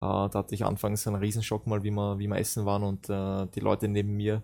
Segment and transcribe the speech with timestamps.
[0.00, 3.60] da hatte ich anfangs einen Riesenschock mal, wie wir, wie wir essen waren und die
[3.60, 4.42] Leute neben mir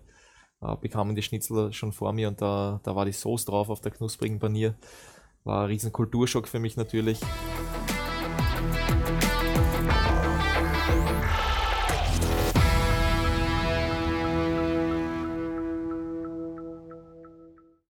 [0.81, 3.91] bekamen die Schnitzel schon vor mir und da, da war die Soße drauf auf der
[3.91, 4.75] knusprigen Panier.
[5.43, 7.21] War ein riesen Kulturschock für mich natürlich.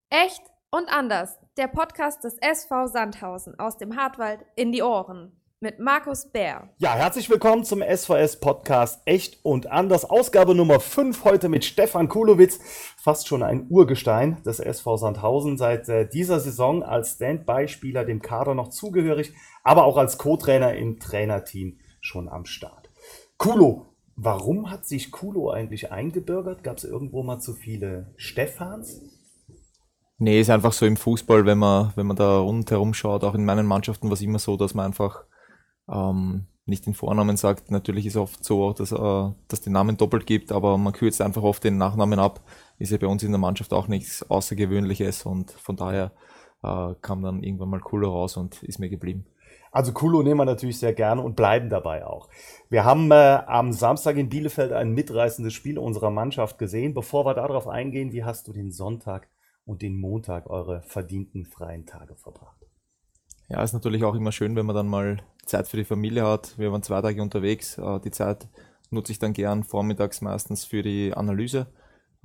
[0.10, 1.40] Echt und anders.
[1.58, 6.70] Der Podcast des SV Sandhausen aus dem Hartwald in die Ohren mit Markus Bär.
[6.78, 10.06] Ja, herzlich willkommen zum SVS Podcast Echt und anders.
[10.06, 12.60] Ausgabe Nummer 5 heute mit Stefan Kulowitz,
[12.96, 18.54] fast schon ein Urgestein des SV Sandhausen, seit äh, dieser Saison als Standby-Spieler dem Kader
[18.54, 22.92] noch zugehörig, aber auch als Co-Trainer im Trainerteam schon am Start.
[23.38, 26.64] Kulo, warum hat sich Kulo eigentlich eingebürgert?
[26.64, 29.02] Gab es irgendwo mal zu viele Stefans?
[30.20, 33.46] Nee, ist einfach so im Fußball, wenn man, wenn man da rundherum schaut, auch in
[33.46, 35.26] meinen Mannschaften war es immer so, dass man einfach
[35.92, 37.72] ähm, nicht den Vornamen sagt.
[37.72, 41.22] Natürlich ist es oft so, dass äh, dass den Namen doppelt gibt, aber man kürzt
[41.22, 42.42] einfach oft den Nachnamen ab.
[42.78, 46.12] Ist ja bei uns in der Mannschaft auch nichts Außergewöhnliches und von daher
[46.64, 49.26] äh, kam dann irgendwann mal Kulo raus und ist mir geblieben.
[49.72, 52.30] Also Kulo nehmen wir natürlich sehr gerne und bleiben dabei auch.
[52.70, 56.94] Wir haben äh, am Samstag in Bielefeld ein mitreißendes Spiel unserer Mannschaft gesehen.
[56.94, 59.30] Bevor wir darauf eingehen, wie hast du den Sonntag
[59.66, 62.67] und den Montag eure verdienten freien Tage verbracht?
[63.50, 66.58] Ja, ist natürlich auch immer schön, wenn man dann mal Zeit für die Familie hat.
[66.58, 67.78] Wir waren zwei Tage unterwegs.
[67.78, 68.50] Äh, die Zeit
[68.90, 71.68] nutze ich dann gern vormittags meistens für die Analyse.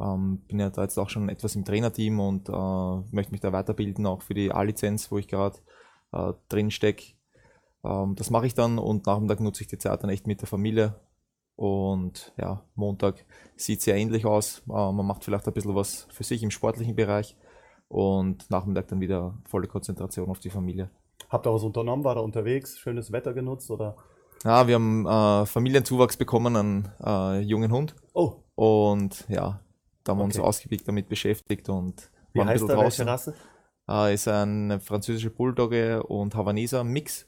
[0.01, 3.53] Ähm, bin ja da jetzt auch schon etwas im Trainerteam und äh, möchte mich da
[3.53, 5.59] weiterbilden, auch für die A-Lizenz, wo ich gerade
[6.12, 7.14] äh, drin stecke.
[7.84, 10.48] Ähm, das mache ich dann und nachmittag nutze ich die Zeit dann echt mit der
[10.48, 11.01] Familie.
[11.55, 13.25] Und ja, Montag
[13.57, 14.62] sieht sehr ähnlich aus.
[14.67, 17.36] Man macht vielleicht ein bisschen was für sich im sportlichen Bereich
[17.89, 20.91] und Nachmittag dann wieder volle Konzentration auf die Familie.
[21.29, 22.05] Habt ihr was unternommen?
[22.05, 22.79] War da unterwegs?
[22.79, 23.97] Schönes Wetter genutzt oder?
[24.45, 27.95] Ja, wir haben äh, Familienzuwachs bekommen, einen äh, jungen Hund.
[28.13, 28.43] Oh.
[28.55, 29.61] Und ja,
[30.05, 32.77] da haben wir uns ausgiebig damit beschäftigt und Wie waren ein heißt bisschen der?
[32.77, 33.07] draußen.
[33.07, 33.35] Welche Rasse?
[33.89, 37.27] Äh, ist ein französische Bulldogge und Havaneser Mix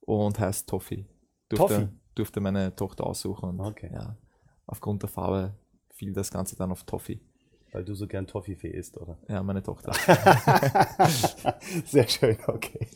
[0.00, 1.06] und heißt Toffee.
[1.48, 1.88] Durfte, Toffee?
[2.14, 3.90] durfte meine Tochter aussuchen und Okay.
[3.92, 4.16] ja,
[4.66, 5.54] aufgrund der Farbe
[5.94, 7.20] fiel das Ganze dann auf Toffee.
[7.72, 9.16] Weil du so gern Toffifee isst, oder?
[9.28, 9.92] Ja, meine Tochter.
[11.86, 12.88] Sehr schön, okay.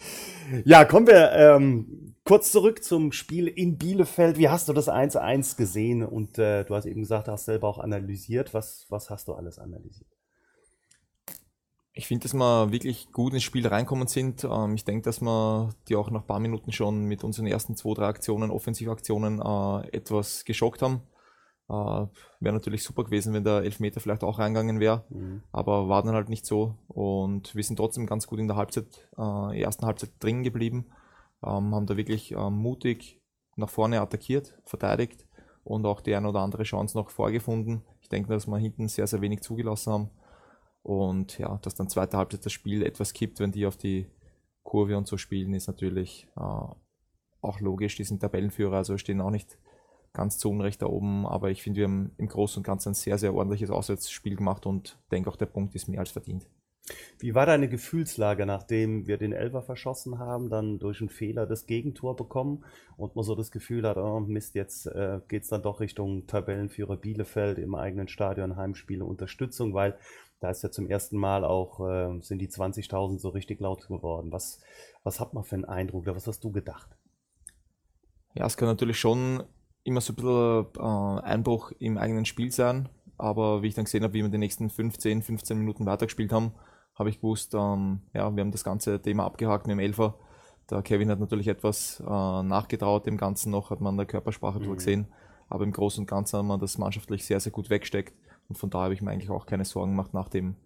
[0.64, 4.36] Ja, kommen wir ähm, kurz zurück zum Spiel in Bielefeld.
[4.36, 6.02] Wie hast du das 1-1 gesehen?
[6.04, 8.52] Und äh, du hast eben gesagt, du hast selber auch analysiert.
[8.52, 10.10] Was, was hast du alles analysiert?
[11.92, 14.42] Ich finde, dass wir wirklich gut ins Spiel reinkommen sind.
[14.42, 17.76] Ähm, ich denke, dass wir die auch nach ein paar Minuten schon mit unseren ersten
[17.76, 21.02] zwei, drei Aktionen, Offensivaktionen, äh, etwas geschockt haben.
[21.68, 21.72] Äh,
[22.40, 25.04] wäre natürlich super gewesen, wenn der Elfmeter vielleicht auch reingegangen wäre,
[25.50, 26.76] aber war dann halt nicht so.
[26.88, 30.86] Und wir sind trotzdem ganz gut in der Halbzeit, äh, ersten Halbzeit drin geblieben,
[31.42, 33.22] ähm, haben da wirklich äh, mutig
[33.56, 35.26] nach vorne attackiert, verteidigt
[35.62, 37.82] und auch die eine oder andere Chance noch vorgefunden.
[38.00, 40.10] Ich denke, dass wir hinten sehr, sehr wenig zugelassen haben.
[40.82, 44.06] Und ja, dass dann zweite Halbzeit das Spiel etwas kippt, wenn die auf die
[44.62, 46.40] Kurve und so spielen, ist natürlich äh,
[47.40, 47.96] auch logisch.
[47.96, 49.58] Die sind Tabellenführer, also stehen auch nicht
[50.14, 51.26] ganz zu Unrecht da oben.
[51.26, 54.64] Aber ich finde, wir haben im Großen und Ganzen ein sehr, sehr ordentliches Auswärtsspiel gemacht
[54.64, 56.46] und denke auch, der Punkt ist mehr als verdient.
[57.18, 61.66] Wie war deine Gefühlslage, nachdem wir den Elfer verschossen haben, dann durch einen Fehler das
[61.66, 62.64] Gegentor bekommen
[62.98, 66.26] und man so das Gefühl hat, oh Mist, jetzt äh, geht es dann doch Richtung
[66.26, 69.96] Tabellenführer Bielefeld im eigenen Stadion, Heimspiele, Unterstützung, weil
[70.40, 74.30] da ist ja zum ersten Mal auch, äh, sind die 20.000 so richtig laut geworden.
[74.30, 74.60] Was,
[75.02, 76.90] was hat man für einen Eindruck oder was hast du gedacht?
[78.34, 79.44] Ja, es kann natürlich schon
[79.84, 82.88] immer so ein bisschen äh, Einbruch im eigenen Spiel sein.
[83.16, 86.52] Aber wie ich dann gesehen habe, wie wir die nächsten 15, 15 Minuten weitergespielt haben,
[86.94, 90.18] habe ich gewusst, ähm, ja, wir haben das ganze Thema abgehakt mit dem Elfer.
[90.70, 94.58] Der Kevin hat natürlich etwas äh, nachgetraut dem Ganzen noch, hat man an der Körpersprache
[94.58, 95.08] drüber gesehen.
[95.48, 98.14] Aber im Großen und Ganzen haben wir das mannschaftlich sehr, sehr gut weggesteckt.
[98.48, 100.56] Und von daher habe ich mir eigentlich auch keine Sorgen gemacht nach dem,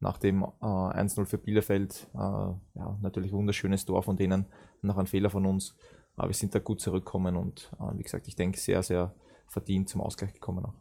[0.00, 2.08] nach dem äh, 1-0 für Bielefeld.
[2.14, 4.46] Äh, ja, natürlich wunderschönes Tor von denen,
[4.80, 5.76] nach einem Fehler von uns.
[6.16, 9.14] Aber wir sind da gut zurückgekommen und äh, wie gesagt, ich denke, sehr, sehr
[9.48, 10.74] verdient zum Ausgleich gekommen auch.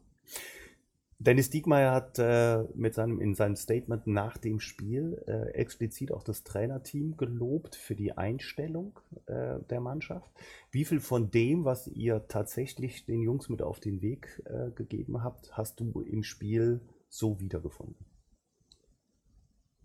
[1.19, 6.23] Dennis Diekmeyer hat äh, mit seinem, in seinem Statement nach dem Spiel äh, explizit auch
[6.23, 10.29] das Trainerteam gelobt für die Einstellung äh, der Mannschaft.
[10.71, 15.23] Wie viel von dem, was ihr tatsächlich den Jungs mit auf den Weg äh, gegeben
[15.23, 18.05] habt, hast du im Spiel so wiedergefunden?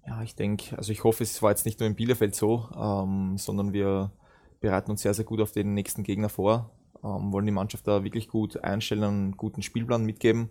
[0.05, 3.37] Ja, ich denke, also ich hoffe, es war jetzt nicht nur in Bielefeld so, ähm,
[3.39, 4.11] sondern wir
[4.61, 6.71] bereiten uns sehr, sehr gut auf den nächsten Gegner vor,
[7.05, 10.51] ähm, wollen die Mannschaft da wirklich gut einstellen, einen guten Spielplan mitgeben.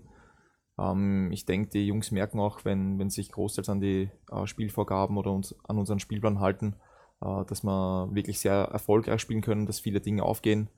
[0.80, 5.18] Ähm, ich denke, die Jungs merken auch, wenn, wenn sich großteils an die äh, Spielvorgaben
[5.18, 6.76] oder uns an unseren Spielplan halten,
[7.22, 10.70] äh, dass wir wirklich sehr erfolgreich spielen können, dass viele Dinge aufgehen.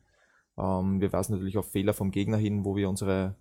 [0.57, 3.35] Ähm, wir weisen natürlich auf Fehler vom Gegner hin, wo wir unsere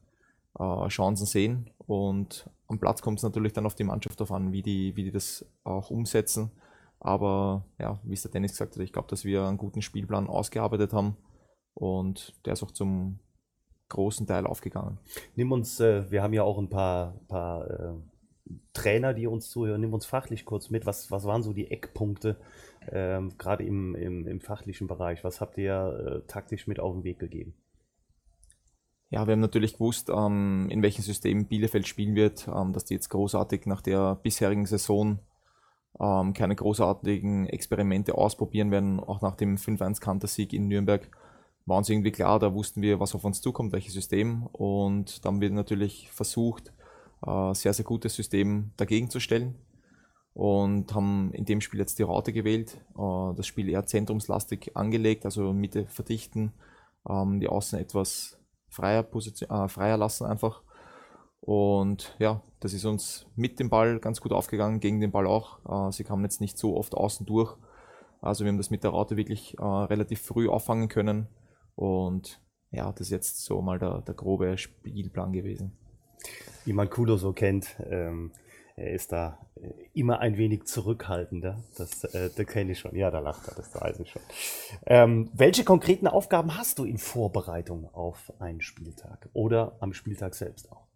[0.59, 1.71] äh, Chancen sehen.
[1.87, 5.05] Und am Platz kommt es natürlich dann auf die Mannschaft darauf an, wie die, wie
[5.05, 6.53] die das auch umsetzen.
[7.01, 10.29] Aber ja, wie es der Dennis gesagt hat, ich glaube, dass wir einen guten Spielplan
[10.29, 11.17] ausgearbeitet haben
[11.75, 13.21] und der ist auch zum
[13.89, 14.99] großen Teil aufgegangen.
[15.37, 17.95] Nimm uns, äh, wir haben ja auch ein paar, paar äh,
[18.73, 20.87] Trainer, die uns zuhören, nimm uns fachlich kurz mit.
[20.87, 22.37] Was, was waren so die Eckpunkte,
[22.91, 25.25] ähm, gerade im, im, im, fachlichen Bereich?
[25.25, 27.55] Was habt ihr äh, taktisch mit auf den Weg gegeben?
[29.11, 32.95] Ja, wir haben natürlich gewusst, ähm, in welchem System Bielefeld spielen wird, ähm, dass die
[32.95, 35.19] jetzt großartig nach der bisherigen Saison
[36.01, 41.09] ähm, keine großartigen Experimente ausprobieren werden, auch nach dem 5-1-Kantersieg in Nürnberg
[41.69, 44.47] war uns irgendwie klar, da wussten wir, was auf uns zukommt, welches System.
[44.47, 46.73] Und dann haben wir natürlich versucht,
[47.27, 49.55] äh, sehr, sehr gutes System dagegen zu stellen.
[50.33, 55.25] Und haben in dem Spiel jetzt die Raute gewählt, äh, das Spiel eher zentrumslastig angelegt,
[55.25, 56.53] also Mitte verdichten,
[57.09, 58.39] ähm, die Außen etwas
[58.69, 60.63] freier, Position, äh, freier lassen einfach.
[61.41, 65.89] Und ja, das ist uns mit dem Ball ganz gut aufgegangen, gegen den Ball auch.
[65.89, 67.57] Äh, sie kamen jetzt nicht so oft außen durch.
[68.21, 71.29] Also wir haben das mit der Raute wirklich äh, relativ früh auffangen können
[71.77, 72.41] und
[72.71, 75.79] ja, das ist jetzt so mal der, der grobe Spielplan gewesen.
[76.65, 78.33] Wie man Kulo so kennt, ähm,
[78.75, 81.63] er ist da äh, immer ein wenig zurückhaltender.
[81.77, 82.97] Das, äh, das kenne ich schon.
[82.97, 84.23] Ja, da lacht er, das weiß ich schon.
[84.87, 90.71] Ähm, welche konkreten Aufgaben hast du in Vorbereitung auf einen Spieltag oder am Spieltag selbst
[90.73, 90.88] auch?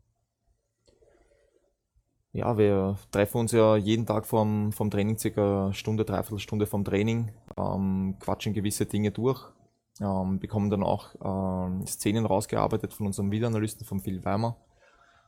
[2.34, 6.66] Ja, wir treffen uns ja jeden Tag vom, vom Training, circa eine Stunde, dreiviertel Stunde
[6.66, 9.52] vom Training, ähm, quatschen gewisse Dinge durch,
[10.00, 14.56] ähm, bekommen dann auch äh, Szenen rausgearbeitet von unserem Videoanalysten, von Phil Weimer,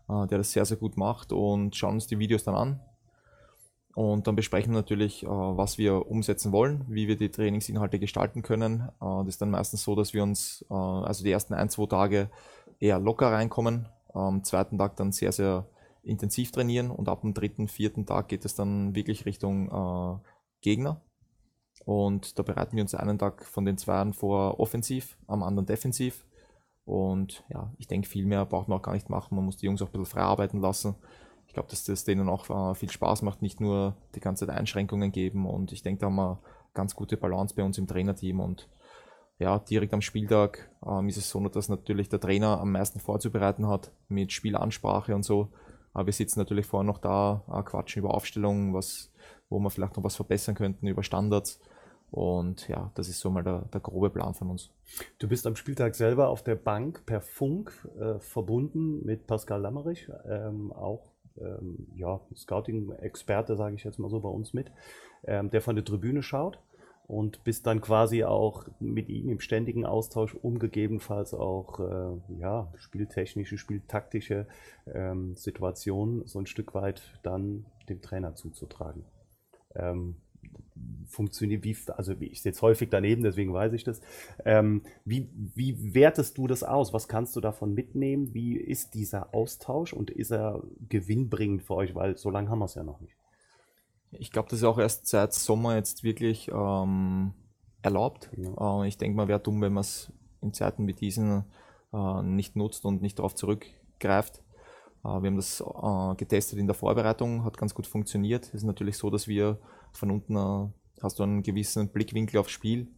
[0.09, 2.81] äh, der das sehr, sehr gut macht und schauen uns die Videos dann an.
[3.95, 8.41] Und dann besprechen wir natürlich, äh, was wir umsetzen wollen, wie wir die Trainingsinhalte gestalten
[8.41, 8.89] können.
[9.03, 11.85] Äh, das ist dann meistens so, dass wir uns, äh, also die ersten ein, zwei
[11.85, 12.31] Tage
[12.81, 15.67] eher locker reinkommen, am zweiten Tag dann sehr, sehr
[16.05, 20.19] intensiv trainieren und ab dem dritten, vierten Tag geht es dann wirklich Richtung äh,
[20.61, 21.03] Gegner.
[21.85, 26.25] Und da bereiten wir uns einen Tag von den Zweien vor offensiv, am anderen defensiv.
[26.85, 29.35] Und ja, ich denke, viel mehr braucht man auch gar nicht machen.
[29.37, 30.95] Man muss die Jungs auch ein bisschen frei arbeiten lassen.
[31.47, 34.57] Ich glaube, dass das denen auch äh, viel Spaß macht, nicht nur die ganze Zeit
[34.57, 35.47] Einschränkungen geben.
[35.47, 36.41] Und ich denke, da haben wir
[36.75, 38.41] ganz gute Balance bei uns im Trainerteam.
[38.41, 38.69] Und
[39.39, 43.67] ja, direkt am Spieltag ähm, ist es so, dass natürlich der Trainer am meisten vorzubereiten
[43.69, 45.51] hat mit Spielansprache und so.
[45.95, 49.11] Aber wir sitzen natürlich vorher noch da, quatschen über Aufstellungen, was,
[49.49, 51.61] wo wir vielleicht noch was verbessern könnten, über Standards.
[52.11, 54.71] Und ja, das ist so mal der, der grobe Plan von uns.
[55.19, 60.09] Du bist am Spieltag selber auf der Bank per Funk äh, verbunden mit Pascal Lammerich,
[60.29, 64.71] ähm, auch ähm, ja, Scouting-Experte, sage ich jetzt mal so bei uns mit,
[65.25, 66.59] ähm, der von der Tribüne schaut
[67.07, 72.73] und bist dann quasi auch mit ihm im ständigen Austausch, um gegebenenfalls auch äh, ja,
[72.77, 74.47] spieltechnische, spieltaktische
[74.87, 79.05] ähm, Situationen so ein Stück weit dann dem Trainer zuzutragen.
[79.75, 80.17] Ähm,
[81.07, 84.01] funktioniert, wie, also ich sitze häufig daneben, deswegen weiß ich das.
[84.45, 86.93] Ähm, wie, wie wertest du das aus?
[86.93, 88.33] Was kannst du davon mitnehmen?
[88.33, 91.95] Wie ist dieser Austausch und ist er gewinnbringend für euch?
[91.95, 93.17] Weil so lange haben wir es ja noch nicht.
[94.19, 97.33] Ich glaube, das ist auch erst seit Sommer jetzt wirklich ähm,
[97.83, 98.31] erlaubt.
[98.37, 98.83] Ja.
[98.83, 101.45] Äh, ich denke mal, wäre dumm, wenn man es in Zeiten wie diesen
[101.93, 104.43] äh, nicht nutzt und nicht darauf zurückgreift.
[105.05, 108.47] Äh, wir haben das äh, getestet in der Vorbereitung, hat ganz gut funktioniert.
[108.47, 109.59] Es ist natürlich so, dass wir
[109.93, 110.69] von unten äh,
[111.03, 112.89] hast du einen gewissen Blickwinkel aufs Spiel,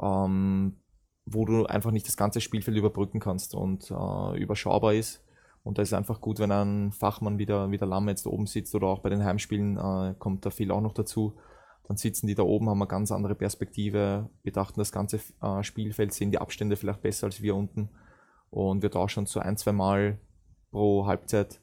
[0.00, 0.76] ähm,
[1.24, 5.22] wo du einfach nicht das ganze Spielfeld überbrücken kannst und äh, überschaubar ist.
[5.66, 8.24] Und da ist es einfach gut, wenn ein Fachmann wie der, wie der Lamm jetzt
[8.28, 11.34] oben sitzt oder auch bei den Heimspielen äh, kommt da viel auch noch dazu.
[11.88, 16.14] Dann sitzen die da oben, haben eine ganz andere Perspektive, betrachten das ganze äh, Spielfeld,
[16.14, 17.90] sehen die Abstände vielleicht besser als wir unten.
[18.50, 20.20] Und wir tauschen so ein, zwei Mal
[20.70, 21.60] pro Halbzeit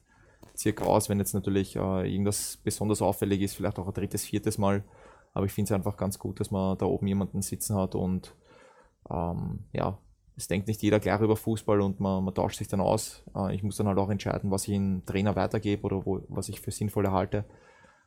[0.54, 4.58] circa aus, wenn jetzt natürlich äh, irgendwas besonders auffällig ist, vielleicht auch ein drittes, viertes
[4.58, 4.84] Mal.
[5.32, 8.36] Aber ich finde es einfach ganz gut, dass man da oben jemanden sitzen hat und
[9.10, 9.98] ähm, ja,
[10.36, 13.24] es denkt nicht jeder gleich über Fußball und man, man tauscht sich dann aus.
[13.34, 16.48] Äh, ich muss dann halt auch entscheiden, was ich in Trainer weitergebe oder wo, was
[16.48, 17.44] ich für sinnvoll erhalte.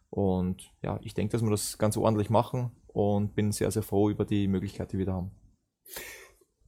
[0.10, 4.10] Und ja, ich denke, dass wir das ganz ordentlich machen und bin sehr, sehr froh
[4.10, 5.32] über die Möglichkeit, die wir da haben.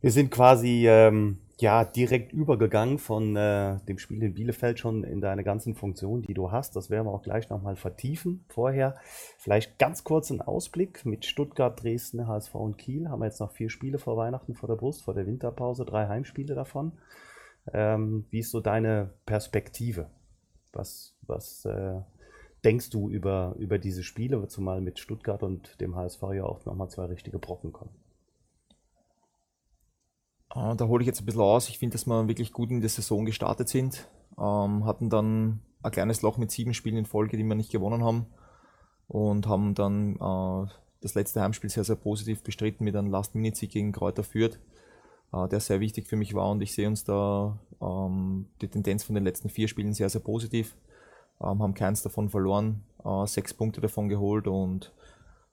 [0.02, 5.22] Wir sind quasi ähm, ja direkt übergegangen von äh, dem Spiel in Bielefeld schon in
[5.22, 6.76] deine ganzen Funktionen, die du hast.
[6.76, 8.46] Das werden wir auch gleich nochmal vertiefen.
[8.48, 8.96] Vorher
[9.38, 13.10] vielleicht ganz kurz ein Ausblick mit Stuttgart, Dresden, HSV und Kiel.
[13.10, 16.08] Haben wir jetzt noch vier Spiele vor Weihnachten vor der Brust, vor der Winterpause, drei
[16.08, 16.94] Heimspiele davon.
[17.74, 20.10] Ähm, wie ist so deine Perspektive?
[20.72, 22.00] Was, was äh,
[22.64, 26.90] denkst du über, über diese Spiele, zumal mit Stuttgart und dem HSV ja auch nochmal
[26.90, 27.92] zwei richtige Brocken kommen?
[30.56, 31.70] Äh, da hole ich jetzt ein bisschen aus.
[31.70, 34.08] Ich finde, dass wir wirklich gut in der Saison gestartet sind.
[34.38, 38.04] Ähm, hatten dann ein kleines Loch mit sieben Spielen in Folge, die wir nicht gewonnen
[38.04, 38.28] haben.
[39.08, 43.92] Und haben dann äh, das letzte Heimspiel sehr, sehr positiv bestritten mit einem Last-Minute-Sieg gegen
[43.92, 44.60] Kräuter Fürth,
[45.34, 46.52] äh, der sehr wichtig für mich war.
[46.52, 50.22] Und ich sehe uns da ähm, die Tendenz von den letzten vier Spielen sehr, sehr
[50.22, 50.76] positiv.
[51.42, 54.92] Ähm, haben keins davon verloren, äh, sechs Punkte davon geholt und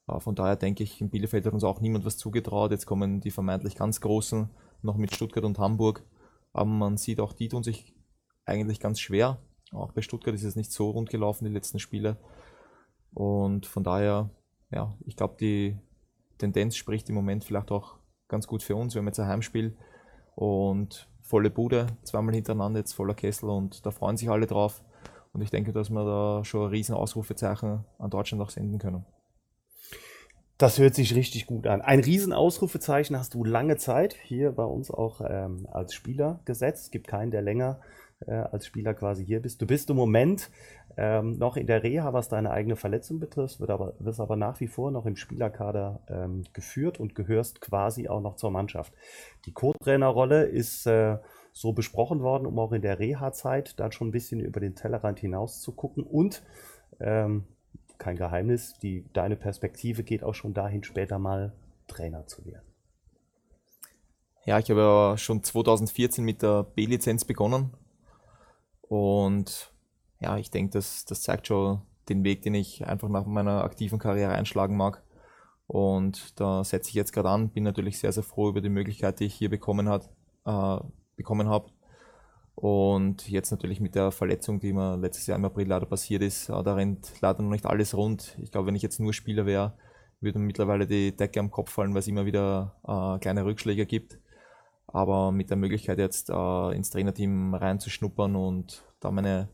[0.08, 2.72] äh, von daher denke ich, in Bielefeld hat uns auch niemand was zugetraut.
[2.72, 4.50] Jetzt kommen die vermeintlich ganz Großen
[4.86, 6.04] noch mit Stuttgart und Hamburg.
[6.52, 7.94] Aber man sieht auch, die tun sich
[8.44, 9.38] eigentlich ganz schwer.
[9.72, 12.16] Auch bei Stuttgart ist es nicht so rund gelaufen, die letzten Spiele.
[13.12, 14.30] Und von daher,
[14.70, 15.78] ja, ich glaube, die
[16.38, 17.96] Tendenz spricht im Moment vielleicht auch
[18.28, 18.94] ganz gut für uns.
[18.94, 19.76] Wir haben jetzt ein Heimspiel
[20.34, 24.82] und volle Bude, zweimal hintereinander, jetzt voller Kessel und da freuen sich alle drauf.
[25.32, 29.04] Und ich denke, dass wir da schon ein riesen Ausrufezeichen an Deutschland auch senden können.
[30.58, 31.82] Das hört sich richtig gut an.
[31.82, 36.84] Ein Riesenausrufezeichen hast du lange Zeit hier bei uns auch ähm, als Spieler gesetzt.
[36.84, 37.80] Es gibt keinen, der länger
[38.26, 39.60] äh, als Spieler quasi hier bist.
[39.60, 40.50] Du bist im Moment
[40.96, 44.58] ähm, noch in der Reha, was deine eigene Verletzung betrifft, wird aber, wirst aber nach
[44.60, 48.94] wie vor noch im Spielerkader ähm, geführt und gehörst quasi auch noch zur Mannschaft.
[49.44, 51.18] Die Co-Trainerrolle ist äh,
[51.52, 55.18] so besprochen worden, um auch in der Reha-Zeit dann schon ein bisschen über den Tellerrand
[55.18, 56.42] hinaus zu gucken und
[56.98, 57.44] ähm,
[57.98, 61.52] kein Geheimnis, die, deine Perspektive geht auch schon dahin, später mal
[61.86, 62.66] Trainer zu werden.
[64.44, 67.72] Ja, ich habe ja schon 2014 mit der B-Lizenz begonnen.
[68.82, 69.72] Und
[70.20, 73.98] ja, ich denke, das, das zeigt schon den Weg, den ich einfach nach meiner aktiven
[73.98, 75.02] Karriere einschlagen mag.
[75.66, 79.18] Und da setze ich jetzt gerade an, bin natürlich sehr, sehr froh über die Möglichkeit,
[79.18, 80.08] die ich hier bekommen, hat,
[80.44, 80.78] äh,
[81.16, 81.70] bekommen habe.
[82.56, 86.48] Und jetzt natürlich mit der Verletzung, die mir letztes Jahr im April leider passiert ist,
[86.48, 88.36] da rennt leider noch nicht alles rund.
[88.42, 89.74] Ich glaube, wenn ich jetzt nur Spieler wäre,
[90.20, 93.84] würde mir mittlerweile die Decke am Kopf fallen, weil es immer wieder äh, kleine Rückschläge
[93.84, 94.18] gibt.
[94.86, 99.50] Aber mit der Möglichkeit jetzt äh, ins Trainerteam reinzuschnuppern und da meine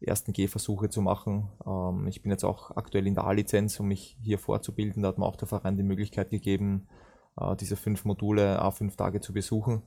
[0.00, 1.48] ersten Gehversuche zu machen.
[1.66, 5.02] Ähm, ich bin jetzt auch aktuell in der A-Lizenz, um mich hier vorzubilden.
[5.02, 6.86] Da hat mir auch der Verein die Möglichkeit gegeben,
[7.36, 9.82] äh, diese fünf Module a fünf Tage zu besuchen.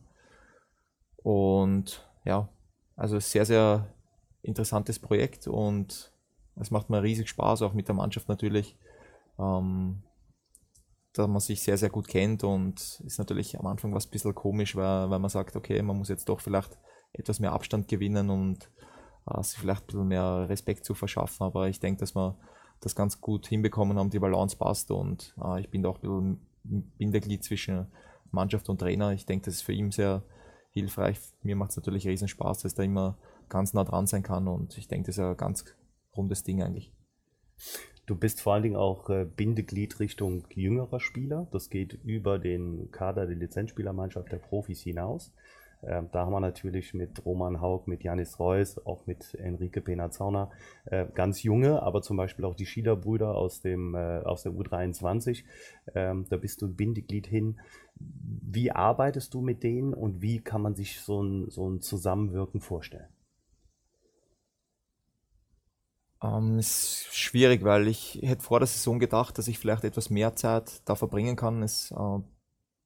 [1.24, 2.50] Und ja,
[2.96, 3.94] also sehr, sehr
[4.42, 6.14] interessantes Projekt und
[6.56, 8.78] es macht mir riesig Spaß, auch mit der Mannschaft natürlich,
[9.40, 10.04] ähm,
[11.14, 14.36] da man sich sehr, sehr gut kennt und ist natürlich am Anfang was ein bisschen
[14.36, 16.78] komisch, weil, weil man sagt, okay, man muss jetzt doch vielleicht
[17.14, 18.70] etwas mehr Abstand gewinnen und
[19.28, 22.38] äh, sich vielleicht ein bisschen mehr Respekt zu verschaffen, aber ich denke, dass wir
[22.82, 26.40] das ganz gut hinbekommen haben, die Balance passt und äh, ich bin da auch ein
[26.64, 27.88] bisschen Bindeglied zwischen
[28.32, 29.12] Mannschaft und Trainer.
[29.12, 30.24] Ich denke, das ist für ihn sehr,
[30.74, 31.20] hilfreich.
[31.44, 34.78] Mir macht es natürlich riesen Spaß, dass da immer ganz nah dran sein kann und
[34.78, 35.66] ich denke, das ist ein ganz
[36.16, 36.92] rundes Ding eigentlich.
[38.06, 41.48] Du bist vor allen Dingen auch äh, Bindeglied Richtung jüngerer Spieler.
[41.52, 45.32] Das geht über den Kader der Lizenzspielermannschaft der Profis hinaus.
[45.86, 50.52] Ähm, da haben wir natürlich mit Roman Haug, mit Janis Reus, auch mit Enrique Penazzauna
[50.86, 55.44] äh, ganz junge, aber zum Beispiel auch die Schieler-Brüder aus, dem, äh, aus der U23.
[55.94, 57.60] Ähm, da bist du Bindeglied hin.
[57.96, 62.62] Wie arbeitest du mit denen und wie kann man sich so ein, so ein Zusammenwirken
[62.62, 63.10] vorstellen?
[66.24, 70.36] Ähm, ist schwierig, weil ich hätte vor der Saison gedacht, dass ich vielleicht etwas mehr
[70.36, 71.62] Zeit da verbringen kann.
[71.62, 72.20] Es äh,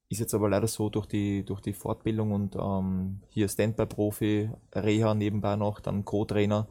[0.09, 5.13] ist jetzt aber leider so durch die, durch die Fortbildung und ähm, hier Standby-Profi, Reha
[5.13, 6.67] nebenbei noch, dann Co-Trainer,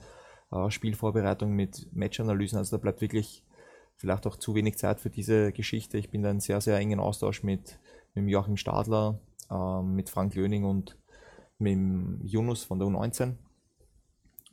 [0.51, 2.59] äh, Spielvorbereitung mit Matchanalysen.
[2.59, 3.45] Also da bleibt wirklich
[3.97, 5.99] vielleicht auch zu wenig Zeit für diese Geschichte.
[5.99, 7.79] Ich bin da in sehr, sehr engen Austausch mit,
[8.15, 9.19] mit Joachim Stadler,
[9.51, 10.97] äh, mit Frank Löning und
[11.59, 11.79] mit
[12.25, 13.35] Yunus von der U19.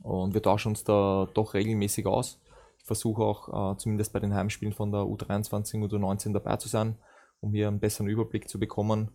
[0.02, 2.38] Und wir tauschen uns da doch regelmäßig aus.
[2.78, 6.68] Ich versuche auch äh, zumindest bei den Heimspielen von der U23 und U19 dabei zu
[6.68, 6.98] sein
[7.40, 9.10] um hier einen besseren Überblick zu bekommen.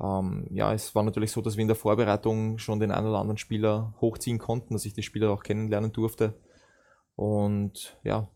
[0.00, 3.18] Ähm, ja, es war natürlich so, dass wir in der Vorbereitung schon den einen oder
[3.18, 6.40] anderen Spieler hochziehen konnten, dass ich die Spieler auch kennenlernen durfte.
[7.16, 8.28] Und ja,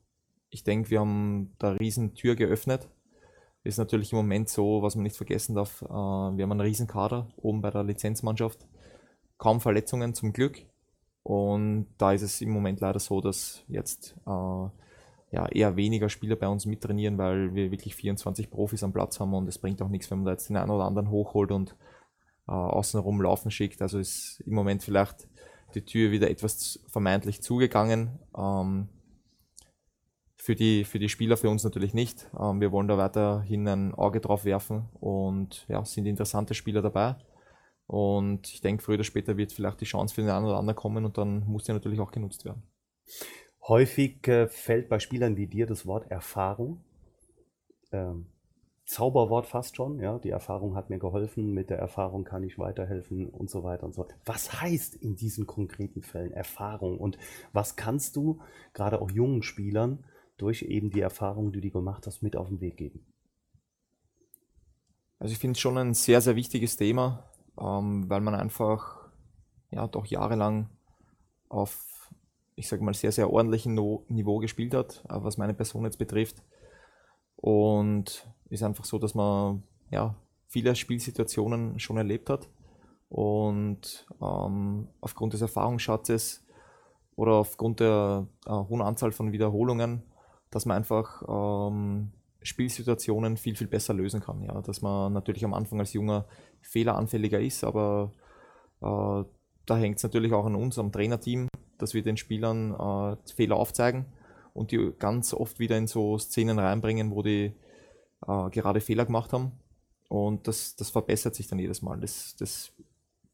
[0.51, 2.89] ich denke, wir haben da riesen Tür geöffnet.
[3.63, 6.87] Ist natürlich im Moment so, was man nicht vergessen darf, äh, wir haben einen riesen
[6.87, 8.67] Kader oben bei der Lizenzmannschaft.
[9.39, 10.67] Kaum Verletzungen zum Glück.
[11.23, 14.69] Und da ist es im Moment leider so, dass jetzt äh,
[15.31, 19.35] ja, eher weniger Spieler bei uns mittrainieren, weil wir wirklich 24 Profis am Platz haben
[19.35, 21.77] und es bringt auch nichts, wenn man da jetzt den einen oder anderen hochholt und
[22.49, 23.83] äh, außenrum laufen schickt.
[23.83, 25.29] Also ist im Moment vielleicht
[25.75, 28.19] die Tür wieder etwas vermeintlich zugegangen.
[28.37, 28.89] Ähm,
[30.37, 32.29] für die, für die Spieler, für uns natürlich nicht.
[32.39, 37.17] Ähm, wir wollen da weiterhin ein Auge drauf werfen und ja, sind interessante Spieler dabei.
[37.87, 40.77] Und ich denke, früher oder später wird vielleicht die Chance für den einen oder anderen
[40.77, 42.63] kommen und dann muss die natürlich auch genutzt werden.
[43.67, 46.85] Häufig äh, fällt bei Spielern wie dir das Wort Erfahrung.
[47.93, 48.27] Ähm,
[48.85, 50.19] Zauberwort fast schon, ja.
[50.19, 53.95] Die Erfahrung hat mir geholfen, mit der Erfahrung kann ich weiterhelfen und so weiter und
[53.95, 54.15] so fort.
[54.27, 57.17] Was heißt in diesen konkreten Fällen Erfahrung und
[57.53, 58.41] was kannst du
[58.75, 60.05] gerade auch jungen Spielern
[60.37, 63.07] durch eben die Erfahrung, die du gemacht hast, mit auf den Weg geben?
[65.19, 69.09] Also ich finde es schon ein sehr, sehr wichtiges Thema, ähm, weil man einfach
[69.71, 70.69] ja doch jahrelang
[71.49, 71.94] auf,
[72.57, 76.43] ich sage mal, sehr, sehr ordentlichem no Niveau gespielt hat, was meine Person jetzt betrifft.
[77.37, 80.15] Und ist einfach so, dass man ja
[80.47, 82.49] viele Spielsituationen schon erlebt hat
[83.09, 86.45] und ähm, aufgrund des Erfahrungsschatzes
[87.17, 90.03] oder aufgrund der äh, hohen Anzahl von Wiederholungen,
[90.51, 94.43] dass man einfach ähm, Spielsituationen viel, viel besser lösen kann.
[94.43, 94.61] Ja?
[94.63, 96.27] Dass man natürlich am Anfang als Junger
[96.61, 98.13] fehleranfälliger ist, aber
[98.81, 99.25] äh,
[99.67, 103.57] da hängt es natürlich auch an uns, am Trainerteam, dass wir den Spielern äh, Fehler
[103.57, 104.07] aufzeigen
[104.53, 107.55] und die ganz oft wieder in so Szenen reinbringen, wo die
[108.27, 109.53] äh, gerade Fehler gemacht haben.
[110.09, 111.99] Und das, das verbessert sich dann jedes Mal.
[112.01, 112.73] Das, das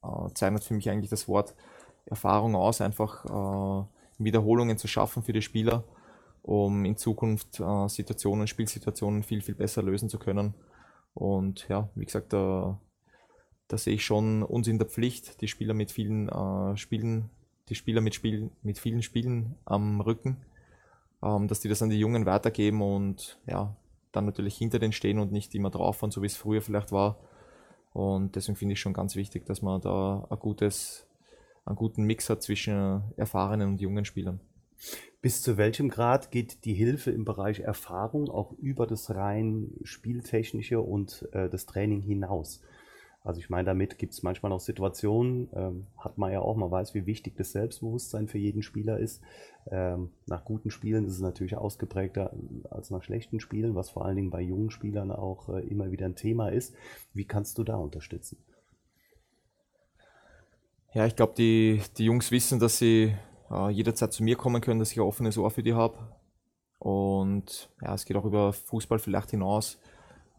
[0.03, 1.55] äh, zeichnet für mich eigentlich das Wort
[2.05, 3.85] Erfahrung aus, einfach äh,
[4.17, 5.83] Wiederholungen zu schaffen für die Spieler
[6.41, 10.55] um in Zukunft äh, Situationen, Spielsituationen viel, viel besser lösen zu können.
[11.13, 12.79] Und ja, wie gesagt, da,
[13.67, 17.29] da sehe ich schon uns in der Pflicht, die Spieler mit vielen äh, Spielen,
[17.71, 20.37] die Spieler mit, Spiel, mit vielen Spielen am Rücken,
[21.23, 23.75] ähm, dass die das an die Jungen weitergeben und ja,
[24.11, 26.91] dann natürlich hinter denen stehen und nicht immer drauf fahren, so wie es früher vielleicht
[26.91, 27.17] war.
[27.93, 31.07] Und deswegen finde ich schon ganz wichtig, dass man da ein gutes,
[31.65, 34.41] einen guten Mix hat zwischen erfahrenen und jungen Spielern.
[35.21, 40.81] Bis zu welchem Grad geht die Hilfe im Bereich Erfahrung auch über das rein Spieltechnische
[40.81, 42.61] und äh, das Training hinaus?
[43.23, 46.71] Also ich meine, damit gibt es manchmal auch Situationen, ähm, hat man ja auch, man
[46.71, 49.21] weiß, wie wichtig das Selbstbewusstsein für jeden Spieler ist.
[49.69, 52.33] Ähm, nach guten Spielen ist es natürlich ausgeprägter
[52.71, 56.07] als nach schlechten Spielen, was vor allen Dingen bei jungen Spielern auch äh, immer wieder
[56.07, 56.73] ein Thema ist.
[57.13, 58.37] Wie kannst du da unterstützen?
[60.93, 63.15] Ja, ich glaube, die, die Jungs wissen, dass sie
[63.51, 65.95] äh, jederzeit zu mir kommen können, dass ich ein offenes Ohr für die habe.
[66.79, 69.79] Und ja, es geht auch über Fußball vielleicht hinaus.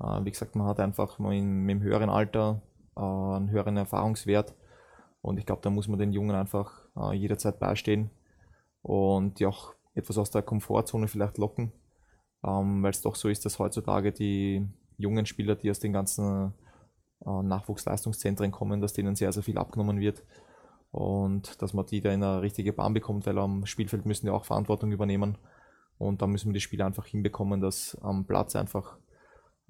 [0.01, 2.61] Äh, wie gesagt, man hat einfach mit, mit dem höheren Alter
[2.97, 4.55] äh, einen höheren Erfahrungswert.
[5.21, 8.11] Und ich glaube, da muss man den Jungen einfach äh, jederzeit beistehen
[8.83, 11.73] und die auch etwas aus der Komfortzone vielleicht locken.
[12.45, 16.55] Ähm, weil es doch so ist, dass heutzutage die jungen Spieler, die aus den ganzen
[17.25, 20.25] äh, Nachwuchsleistungszentren kommen, dass denen sehr, sehr viel abgenommen wird
[20.91, 24.33] und dass man die da in eine richtige Bahn bekommt, weil am Spielfeld müssen die
[24.33, 25.39] auch Verantwortung übernehmen
[25.99, 28.99] und da müssen wir die Spieler einfach hinbekommen, dass am Platz einfach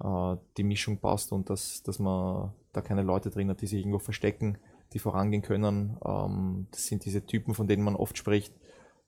[0.03, 3.79] äh, die Mischung passt und dass, dass man da keine Leute drin hat, die sich
[3.79, 4.57] irgendwo verstecken,
[4.93, 5.97] die vorangehen können.
[6.05, 8.53] Ähm, das sind diese Typen, von denen man oft spricht,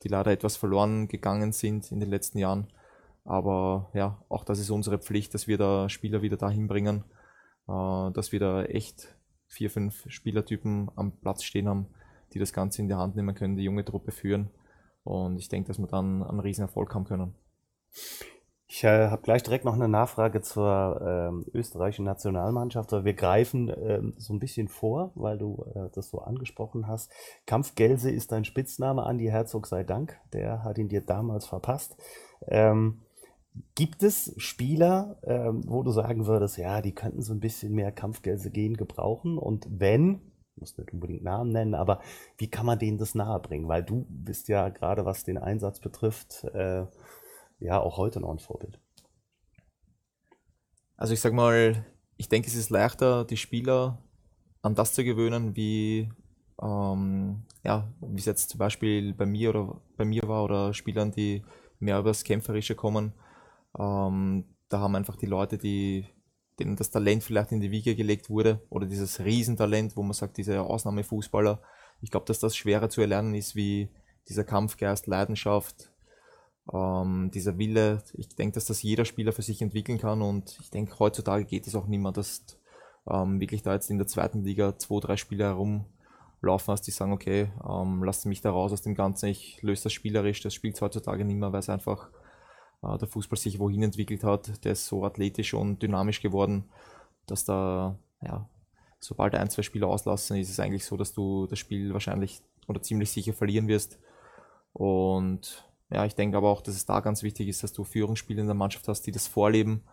[0.03, 2.67] die leider etwas verloren gegangen sind in den letzten Jahren.
[3.23, 7.03] Aber ja, auch das ist unsere Pflicht, dass wir da Spieler wieder dahin bringen,
[7.67, 9.15] äh, dass wir da echt
[9.47, 11.87] vier, fünf Spielertypen am Platz stehen haben,
[12.33, 14.49] die das Ganze in die Hand nehmen können, die junge Truppe führen.
[15.03, 17.35] Und ich denke, dass wir dann einen riesen Erfolg haben können.
[18.67, 22.91] Ich äh, habe gleich direkt noch eine Nachfrage zur ähm, österreichischen Nationalmannschaft.
[22.91, 27.11] Wir greifen ähm, so ein bisschen vor, weil du äh, das so angesprochen hast.
[27.45, 30.19] Kampfgelse ist dein Spitzname, Andi Herzog sei Dank.
[30.33, 31.95] Der hat ihn dir damals verpasst.
[32.47, 33.01] Ähm,
[33.75, 37.91] gibt es Spieler, ähm, wo du sagen würdest, ja, die könnten so ein bisschen mehr
[37.91, 39.37] Kampfgelse gehen gebrauchen?
[39.37, 42.01] Und wenn, muss nicht unbedingt Namen nennen, aber
[42.39, 43.67] wie kann man denen das nahebringen?
[43.67, 46.85] Weil du bist ja gerade, was den Einsatz betrifft, äh,
[47.59, 48.79] ja auch heute noch ein Vorbild.
[50.97, 51.85] Also ich sag mal,
[52.17, 54.01] ich denke, es ist leichter, die Spieler
[54.61, 56.09] an das zu gewöhnen, wie
[56.61, 61.11] ähm, ja, wie es jetzt zum Beispiel bei mir oder bei mir war oder Spielern,
[61.11, 61.43] die
[61.79, 63.13] mehr über das Kämpferische kommen.
[63.77, 66.07] Ähm, da haben einfach die Leute, die
[66.59, 70.37] denen das Talent vielleicht in die Wiege gelegt wurde oder dieses Riesentalent, wo man sagt,
[70.37, 71.61] diese Ausnahmefußballer.
[72.01, 73.89] Ich glaube, dass das schwerer zu erlernen ist wie
[74.29, 75.91] dieser Kampfgeist, Leidenschaft,
[76.73, 78.03] ähm, dieser Wille.
[78.13, 81.67] Ich denke, dass das jeder Spieler für sich entwickeln kann und ich denke, heutzutage geht
[81.67, 82.43] es auch nicht mehr, dass
[83.09, 87.13] ähm, wirklich da jetzt in der zweiten Liga zwei, drei Spieler herumlaufen hast, die sagen,
[87.13, 90.79] okay, ähm, lasst mich da raus aus dem Ganzen, ich löse das spielerisch, das spielt
[90.81, 92.09] heutzutage nicht mehr, weil es einfach
[92.81, 94.63] äh, der Fußball sich wohin entwickelt hat.
[94.63, 96.65] Der ist so athletisch und dynamisch geworden,
[97.27, 98.49] dass da, ja,
[98.99, 102.81] sobald ein, zwei Spieler auslassen, ist es eigentlich so, dass du das Spiel wahrscheinlich oder
[102.81, 103.99] ziemlich sicher verlieren wirst.
[104.73, 108.41] Und ja, ich denke aber auch, dass es da ganz wichtig ist, dass du Führungsspieler
[108.41, 109.83] in der Mannschaft hast, die das vorleben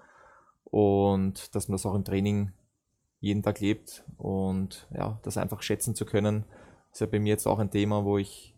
[0.64, 2.52] und dass man das auch im Training
[3.20, 6.44] jeden Tag lebt und ja, das einfach schätzen zu können,
[6.92, 8.56] ist ja bei mir jetzt auch ein Thema, wo ich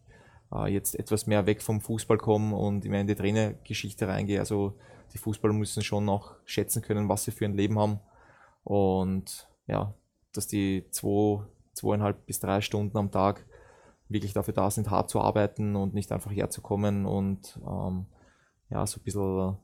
[0.53, 4.41] äh, jetzt etwas mehr weg vom Fußball komme und immer in die Trainergeschichte reingehe.
[4.41, 4.75] Also
[5.13, 8.01] die Fußballer müssen schon noch schätzen können, was sie für ein Leben haben.
[8.63, 9.95] Und ja,
[10.33, 11.45] dass die zwei,
[11.75, 13.45] zweieinhalb bis drei Stunden am Tag
[14.15, 18.07] wirklich dafür da sind, hart zu arbeiten und nicht einfach herzukommen und ähm,
[18.71, 19.59] ja, so ein bisschen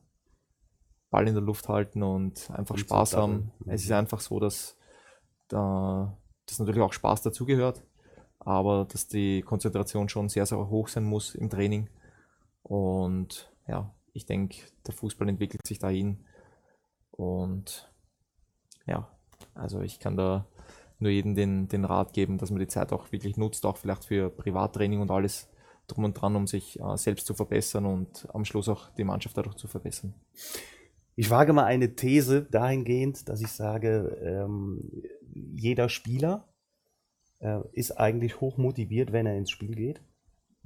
[1.09, 3.51] Ball in der Luft halten und einfach und Spaß haben.
[3.65, 4.77] Es ist einfach so, dass
[5.47, 7.83] da dass natürlich auch Spaß dazugehört,
[8.39, 11.89] aber dass die Konzentration schon sehr, sehr hoch sein muss im Training.
[12.63, 16.25] Und ja, ich denke, der Fußball entwickelt sich dahin.
[17.11, 17.89] Und
[18.85, 19.07] ja,
[19.53, 20.45] also ich kann da
[21.01, 24.05] nur jedem den, den Rat geben, dass man die Zeit auch wirklich nutzt, auch vielleicht
[24.05, 25.49] für Privattraining und alles
[25.87, 29.37] drum und dran, um sich äh, selbst zu verbessern und am Schluss auch die Mannschaft
[29.37, 30.13] dadurch zu verbessern.
[31.15, 36.47] Ich wage mal eine These dahingehend, dass ich sage, ähm, jeder Spieler
[37.39, 40.01] äh, ist eigentlich hoch motiviert, wenn er ins Spiel geht.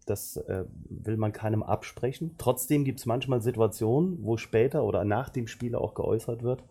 [0.06, 2.36] Das äh, will man keinem absprechen.
[2.38, 6.64] Trotzdem gibt es manchmal Situationen, wo später oder nach dem Spiel auch geäußert wird,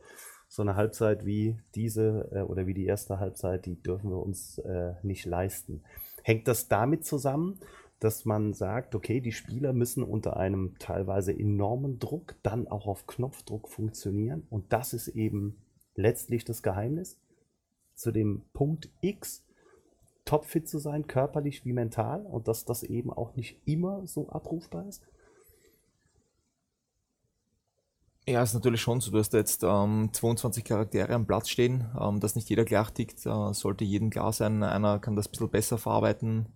[0.54, 4.58] so eine Halbzeit wie diese äh, oder wie die erste Halbzeit, die dürfen wir uns
[4.58, 5.82] äh, nicht leisten.
[6.22, 7.58] Hängt das damit zusammen,
[7.98, 13.08] dass man sagt, okay, die Spieler müssen unter einem teilweise enormen Druck dann auch auf
[13.08, 15.56] Knopfdruck funktionieren und das ist eben
[15.96, 17.18] letztlich das Geheimnis
[17.96, 19.44] zu dem Punkt X
[20.24, 24.86] topfit zu sein, körperlich wie mental und dass das eben auch nicht immer so abrufbar
[24.86, 25.02] ist?
[28.26, 29.10] Ja, ist natürlich schon so.
[29.10, 33.26] Du hast jetzt ähm, 22 Charaktere am Platz stehen, ähm, dass nicht jeder gleich tickt,
[33.26, 34.62] äh, sollte jedem klar sein.
[34.62, 36.48] Einer kann das ein bisschen besser verarbeiten,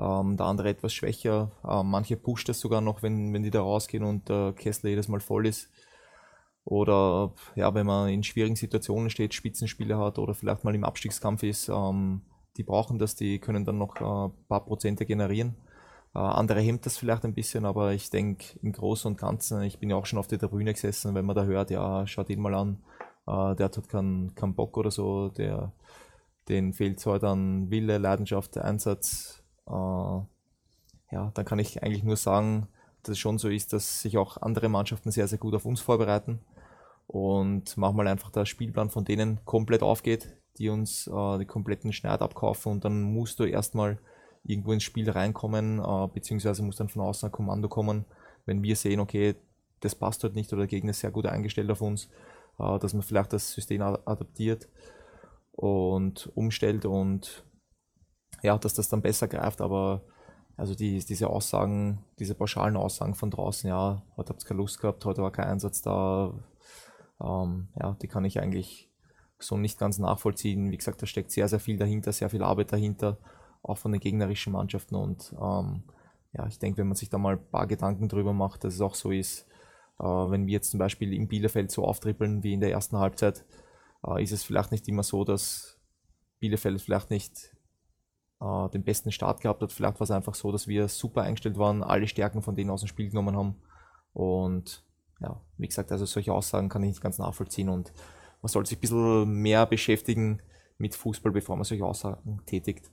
[0.00, 1.52] ähm, der andere etwas schwächer.
[1.64, 5.06] Äh, manche pusht das sogar noch, wenn, wenn die da rausgehen und der Kessler jedes
[5.06, 5.70] Mal voll ist.
[6.64, 11.44] Oder ja, wenn man in schwierigen Situationen steht, Spitzenspiele hat oder vielleicht mal im Abstiegskampf
[11.44, 12.22] ist, ähm,
[12.56, 15.54] die brauchen das, die können dann noch ein äh, paar Prozente generieren.
[16.16, 19.78] Äh, andere hemmt das vielleicht ein bisschen, aber ich denke im Großen und Ganzen, ich
[19.78, 22.40] bin ja auch schon auf der Tribüne gesessen, wenn man da hört, ja, schaut ihn
[22.40, 22.78] mal an,
[23.26, 25.72] äh, der hat keinen, keinen Bock oder so, der,
[26.48, 29.42] den fehlt zwar dann Wille, Leidenschaft, Einsatz.
[29.68, 32.68] Äh, ja, dann kann ich eigentlich nur sagen,
[33.02, 35.82] dass es schon so ist, dass sich auch andere Mannschaften sehr, sehr gut auf uns
[35.82, 36.40] vorbereiten
[37.08, 42.22] und manchmal einfach der Spielplan von denen komplett aufgeht, die uns äh, den kompletten Schneid
[42.22, 43.98] abkaufen und dann musst du erstmal
[44.46, 48.04] irgendwo ins Spiel reinkommen, äh, beziehungsweise muss dann von außen ein Kommando kommen,
[48.44, 49.34] wenn wir sehen, okay,
[49.80, 52.08] das passt halt nicht oder der Gegner ist sehr gut eingestellt auf uns,
[52.58, 54.68] äh, dass man vielleicht das System adaptiert
[55.52, 57.44] und umstellt und
[58.42, 60.02] ja, dass das dann besser greift, aber
[60.56, 64.80] also die, diese Aussagen, diese pauschalen Aussagen von draußen, ja, heute habt ihr keine Lust
[64.80, 66.32] gehabt, heute war kein Einsatz da,
[67.20, 68.90] ähm, ja, die kann ich eigentlich
[69.38, 70.70] so nicht ganz nachvollziehen.
[70.70, 73.18] Wie gesagt, da steckt sehr, sehr viel dahinter, sehr viel Arbeit dahinter,
[73.66, 74.94] auch von den gegnerischen Mannschaften.
[74.94, 75.82] Und ähm,
[76.32, 78.80] ja, ich denke, wenn man sich da mal ein paar Gedanken drüber macht, dass es
[78.80, 79.46] auch so ist,
[79.98, 83.44] äh, wenn wir jetzt zum Beispiel im Bielefeld so auftrippeln wie in der ersten Halbzeit,
[84.06, 85.80] äh, ist es vielleicht nicht immer so, dass
[86.38, 87.56] Bielefeld vielleicht nicht
[88.40, 89.72] äh, den besten Start gehabt hat.
[89.72, 92.80] Vielleicht war es einfach so, dass wir super eingestellt waren, alle Stärken von denen aus
[92.80, 93.56] dem Spiel genommen haben.
[94.12, 94.84] Und
[95.20, 97.92] ja, wie gesagt, also solche Aussagen kann ich nicht ganz nachvollziehen und
[98.42, 100.40] man sollte sich ein bisschen mehr beschäftigen
[100.78, 102.90] mit Fußball, bevor man solche Aussagen tätigt.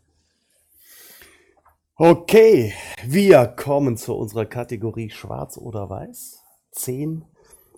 [1.96, 2.74] Okay,
[3.06, 6.44] wir kommen zu unserer Kategorie Schwarz oder Weiß.
[6.72, 7.24] Zehn,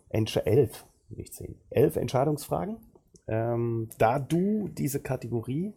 [0.10, 2.78] elf, nicht zehn, elf Entscheidungsfragen.
[3.28, 5.74] Ähm, da du diese Kategorie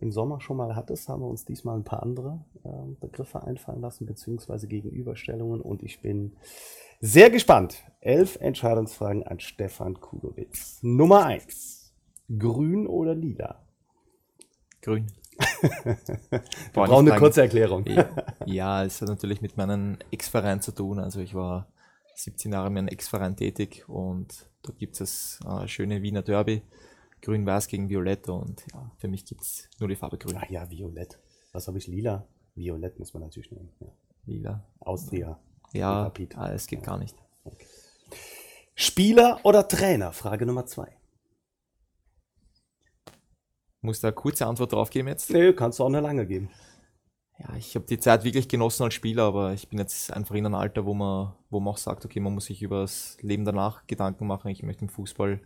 [0.00, 3.82] im Sommer schon mal hattest, haben wir uns diesmal ein paar andere äh, Begriffe einfallen
[3.82, 5.60] lassen, beziehungsweise Gegenüberstellungen.
[5.60, 6.36] Und ich bin
[7.00, 7.84] sehr gespannt.
[8.00, 10.78] Elf Entscheidungsfragen an Stefan Kudowitz.
[10.80, 11.92] Nummer eins.
[12.30, 13.62] Grün oder lila?
[14.80, 15.06] Grün.
[15.82, 16.42] Wir
[16.72, 17.84] brauchen eine kurze Erklärung.
[18.46, 20.98] Ja, es hat natürlich mit meinem Ex-Verein zu tun.
[20.98, 21.68] Also ich war
[22.16, 26.62] 17 Jahre in meinem Ex-Verein tätig und dort gibt es das äh, schöne Wiener Derby.
[27.22, 30.36] Grün-Weiß gegen Violett und ja, für mich gibt es nur die Farbe Grün.
[30.38, 31.18] Ach ja, Violett.
[31.52, 31.86] Was habe ich?
[31.86, 32.26] Lila?
[32.54, 33.70] Violett muss man natürlich nehmen.
[33.80, 33.88] Ja.
[34.26, 34.64] Lila.
[34.80, 35.38] Austria.
[35.72, 36.86] Ja, ah, es geht ja.
[36.86, 37.16] gar nicht.
[37.44, 37.66] Okay.
[38.74, 40.12] Spieler oder Trainer?
[40.12, 40.96] Frage Nummer zwei.
[43.84, 45.30] Muss da eine kurze Antwort drauf geben jetzt?
[45.30, 46.48] Nee, kannst du auch eine lange geben.
[47.38, 50.46] Ja, ich habe die Zeit wirklich genossen als Spieler, aber ich bin jetzt einfach in
[50.46, 53.44] einem Alter, wo man, wo man auch sagt, okay, man muss sich über das Leben
[53.44, 54.48] danach Gedanken machen.
[54.48, 55.38] Ich möchte im Fußball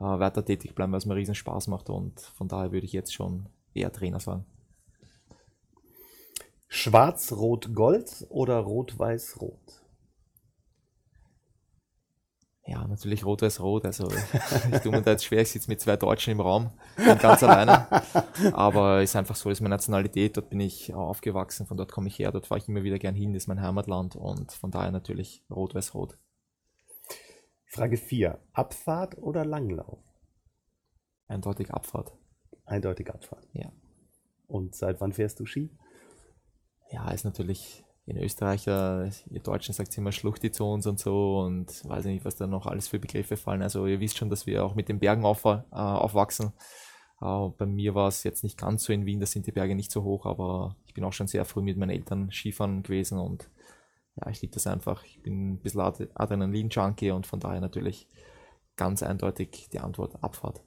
[0.00, 2.92] äh, weiter tätig bleiben, weil es mir riesen Spaß macht und von daher würde ich
[2.92, 4.46] jetzt schon eher Trainer sagen.
[6.68, 9.84] Schwarz-Rot-Gold oder Rot-Weiß-Rot?
[12.68, 13.86] Ja, natürlich Rot-Weiß-Rot.
[13.86, 14.10] Also
[14.72, 17.86] ich tue mir da jetzt schwer, ich sitze mit zwei Deutschen im Raum, ganz alleine.
[18.52, 21.90] Aber es ist einfach so, das ist meine Nationalität, dort bin ich aufgewachsen, von dort
[21.90, 24.52] komme ich her, dort fahre ich immer wieder gern hin, das ist mein Heimatland und
[24.52, 26.18] von daher natürlich Rot-Weiß-Rot.
[27.70, 28.38] Frage 4.
[28.52, 30.00] Abfahrt oder Langlauf?
[31.26, 32.12] Eindeutig Abfahrt.
[32.66, 33.48] Eindeutig Abfahrt.
[33.54, 33.72] Ja.
[34.46, 35.70] Und seit wann fährst du Ski?
[36.90, 41.86] Ja, ist natürlich in Österreich, ihr Deutschen sagt immer Schluchti zu uns und so und
[41.86, 43.60] weiß nicht, was da noch alles für Begriffe fallen.
[43.60, 46.52] Also ihr wisst schon, dass wir auch mit den Bergen auf, äh, aufwachsen.
[47.20, 49.74] Äh, bei mir war es jetzt nicht ganz so in Wien, da sind die Berge
[49.74, 53.18] nicht so hoch, aber ich bin auch schon sehr früh mit meinen Eltern Skifahren gewesen
[53.18, 53.50] und
[54.16, 55.04] ja, ich liebe das einfach.
[55.04, 55.80] Ich bin ein bisschen
[56.14, 58.08] Adrenalin-Junkie und von daher natürlich
[58.76, 60.62] ganz eindeutig die Antwort Abfahrt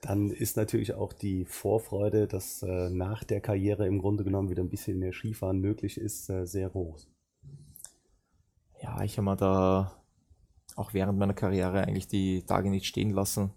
[0.00, 4.62] dann ist natürlich auch die Vorfreude, dass äh, nach der Karriere im Grunde genommen wieder
[4.62, 7.08] ein bisschen mehr Skifahren möglich ist, äh, sehr groß.
[8.82, 10.02] Ja, ich habe mir da
[10.76, 13.52] auch während meiner Karriere eigentlich die Tage nicht stehen lassen.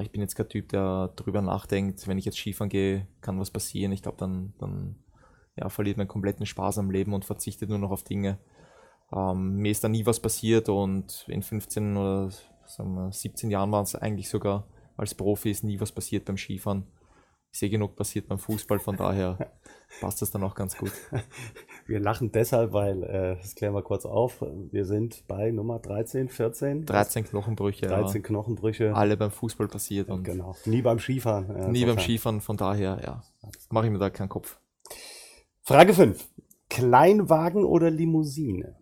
[0.00, 3.50] Ich bin jetzt kein Typ, der darüber nachdenkt, wenn ich jetzt Skifahren gehe, kann was
[3.50, 3.92] passieren.
[3.92, 4.96] Ich glaube, dann, dann
[5.56, 8.38] ja, verliert man kompletten Spaß am Leben und verzichtet nur noch auf Dinge.
[9.14, 12.30] Ähm, mir ist da nie was passiert und in 15 oder
[12.78, 14.66] wir, 17 Jahren war es eigentlich sogar
[15.02, 16.86] als Profi ist nie was passiert beim Skifahren.
[17.52, 19.52] Ich sehe genug passiert beim Fußball, von daher
[20.00, 20.92] passt das dann auch ganz gut.
[21.86, 26.28] Wir lachen deshalb, weil, äh, das klären wir kurz auf, wir sind bei Nummer 13,
[26.28, 26.86] 14.
[26.86, 27.86] 13 Knochenbrüche.
[27.86, 28.28] 13 ja.
[28.28, 28.94] Knochenbrüche.
[28.94, 30.08] Alle beim Fußball passiert.
[30.08, 30.54] Und genau.
[30.64, 31.50] Nie beim Skifahren.
[31.50, 33.22] Äh, nie beim Skifahren, von daher, ja,
[33.70, 34.60] mache ich mir da keinen Kopf.
[35.62, 36.24] Frage 5.
[36.70, 38.76] Kleinwagen oder Limousine?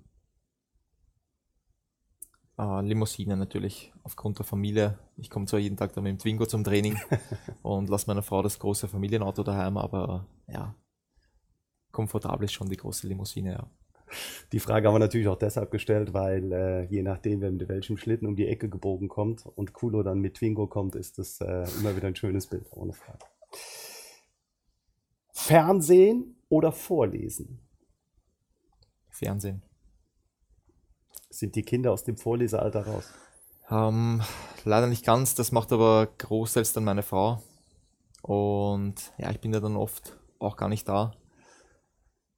[2.61, 4.99] Äh, Limousine natürlich, aufgrund der Familie.
[5.17, 6.99] Ich komme zwar jeden Tag da mit dem Twingo zum Training
[7.63, 10.75] und lasse meiner Frau das große Familienauto daheim, aber ja,
[11.91, 13.71] komfortabel ist schon die große Limousine, ja.
[14.53, 17.97] Die Frage haben wir natürlich auch deshalb gestellt, weil äh, je nachdem, wer mit welchem
[17.97, 21.65] Schlitten um die Ecke gebogen kommt und Kulo dann mit Twingo kommt, ist das äh,
[21.79, 23.25] immer wieder ein schönes Bild, ohne Frage.
[25.33, 27.61] Fernsehen oder Vorlesen?
[29.09, 29.63] Fernsehen
[31.31, 33.11] sind die Kinder aus dem Vorlesealter raus?
[33.71, 34.21] Ähm,
[34.65, 37.43] leider nicht ganz, das macht aber großteils dann meine Frau.
[38.23, 41.13] Und ja, ich bin ja dann oft auch gar nicht da.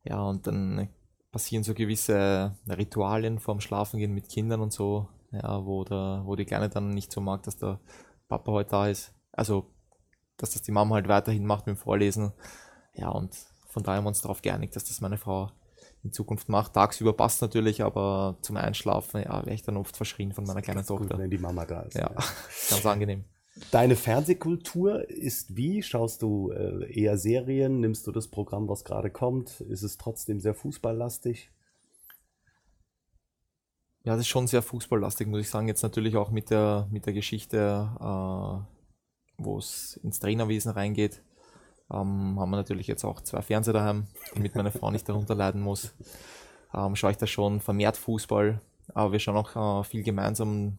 [0.04, 0.88] Ja, und dann
[1.30, 6.44] passieren so gewisse Ritualien vorm Schlafengehen mit Kindern und so, ja, wo, der, wo die
[6.44, 7.80] Kleine dann nicht so mag, dass der
[8.28, 9.14] Papa heute da ist.
[9.32, 9.72] Also,
[10.36, 12.32] dass das die Mama halt weiterhin macht mit dem Vorlesen.
[12.94, 13.34] Ja, und
[13.68, 15.50] von daher haben wir uns darauf geeinigt, dass das meine Frau
[16.04, 16.72] in Zukunft mache.
[16.72, 20.84] Tagsüber passt natürlich, aber zum Einschlafen, ja, wäre ich dann oft verschrien von meiner kleinen
[20.84, 21.14] Tochter.
[21.14, 21.94] Gut, wenn die Mama da ist.
[21.94, 22.24] Ja, ja.
[22.70, 23.24] ganz angenehm.
[23.70, 25.82] Deine Fernsehkultur ist wie?
[25.82, 27.80] Schaust du äh, eher Serien?
[27.80, 29.60] Nimmst du das Programm, was gerade kommt?
[29.60, 31.50] Ist es trotzdem sehr fußballlastig?
[34.04, 35.68] Ja, das ist schon sehr fußballlastig, muss ich sagen.
[35.68, 41.22] Jetzt natürlich auch mit der, mit der Geschichte, äh, wo es ins Trainerwesen reingeht
[41.90, 45.62] ähm, haben wir natürlich jetzt auch zwei Fernseher daheim, damit meine Frau nicht darunter leiden
[45.62, 45.94] muss.
[46.74, 48.60] Ähm, schaue ich da schon vermehrt Fußball,
[48.94, 50.78] aber wir schauen auch äh, viel gemeinsam,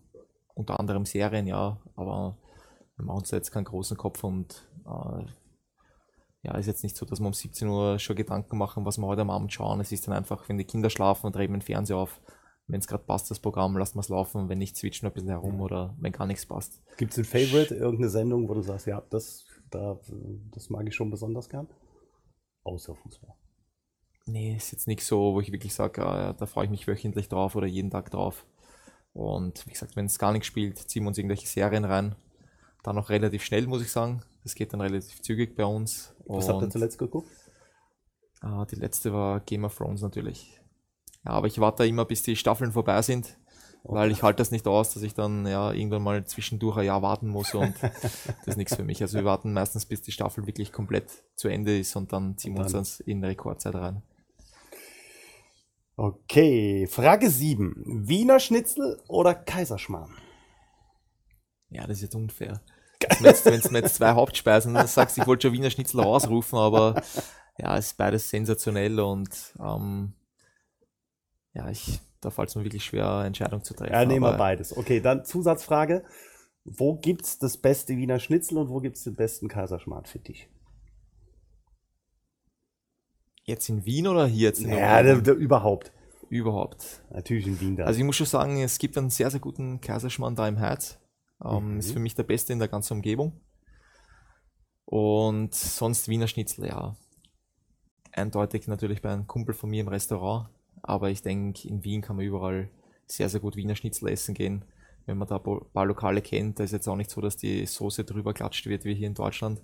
[0.55, 2.37] unter anderem Serien, ja, aber
[2.95, 5.25] wir machen uns da jetzt keinen großen Kopf und äh,
[6.43, 9.07] ja, ist jetzt nicht so, dass wir um 17 Uhr schon Gedanken machen, was wir
[9.07, 9.79] heute am Abend schauen.
[9.79, 12.19] Es ist dann einfach, wenn die Kinder schlafen und drehen den Fernseher auf,
[12.67, 14.49] wenn es gerade passt, das Programm, lassen wir es laufen.
[14.49, 16.81] Wenn nicht, switchen wir ein bisschen herum oder wenn gar nichts passt.
[16.97, 19.99] Gibt es ein Favorite, irgendeine Sendung, wo du sagst, ja, das da,
[20.51, 21.67] das mag ich schon besonders gern.
[22.63, 23.33] Außer Fußball.
[24.25, 27.27] Nee, ist jetzt nicht so, wo ich wirklich sage, äh, da freue ich mich wöchentlich
[27.27, 28.45] drauf oder jeden Tag drauf.
[29.11, 32.15] Und wie gesagt, wenn es gar nichts spielt, ziehen wir uns irgendwelche Serien rein.
[32.83, 34.23] Dann auch relativ schnell, muss ich sagen.
[34.43, 36.15] Das geht dann relativ zügig bei uns.
[36.25, 37.29] Was habt ihr zuletzt geguckt?
[38.41, 40.59] Ah, die letzte war Game of Thrones natürlich.
[41.25, 43.37] Ja, aber ich warte immer, bis die Staffeln vorbei sind.
[43.85, 43.95] Okay.
[43.95, 47.01] Weil ich halte das nicht aus, dass ich dann ja irgendwann mal zwischendurch ein Jahr
[47.01, 49.01] warten muss und das ist nichts für mich.
[49.01, 52.53] Also wir warten meistens, bis die Staffel wirklich komplett zu Ende ist und dann ziehen
[52.53, 54.01] wir uns dann in Rekordzeit rein.
[55.97, 58.07] Okay, Frage 7.
[58.07, 60.15] Wiener Schnitzel oder Kaiserschmarrn?
[61.69, 62.61] Ja, das ist jetzt unfair.
[63.19, 67.01] Wenn du mir jetzt zwei Hauptspeisen sagst, ich wollte schon Wiener Schnitzel ausrufen, aber
[67.57, 70.13] ja, es ist beides sensationell und ähm,
[71.53, 73.93] ja, ich da fällt es mir wirklich schwer, Entscheidung zu treffen.
[73.93, 74.75] Ja, nehmen wir beides.
[74.75, 76.03] Okay, dann Zusatzfrage.
[76.65, 80.19] Wo gibt es das beste Wiener Schnitzel und wo gibt es den besten Kaiserschmarrn für
[80.19, 80.49] dich?
[83.43, 85.91] Jetzt in Wien oder hier jetzt in Ja, der, überhaupt.
[86.29, 87.03] Überhaupt.
[87.11, 87.83] Natürlich in Wien da.
[87.83, 90.97] Also ich muss schon sagen, es gibt einen sehr, sehr guten Kaiserschmarrn da im Herz.
[91.43, 91.79] Ähm, mhm.
[91.79, 93.41] Ist für mich der beste in der ganzen Umgebung.
[94.85, 96.95] Und sonst Wiener Schnitzel, ja.
[98.13, 100.49] Eindeutig natürlich bei einem Kumpel von mir im Restaurant.
[100.83, 102.69] Aber ich denke, in Wien kann man überall
[103.07, 104.65] sehr, sehr gut Wiener Schnitzel essen gehen.
[105.05, 107.65] wenn man da ein paar Lokale kennt, da ist jetzt auch nicht so, dass die
[107.65, 109.59] Soße drüber klatscht wird wie hier in Deutschland.
[109.59, 109.63] Äh,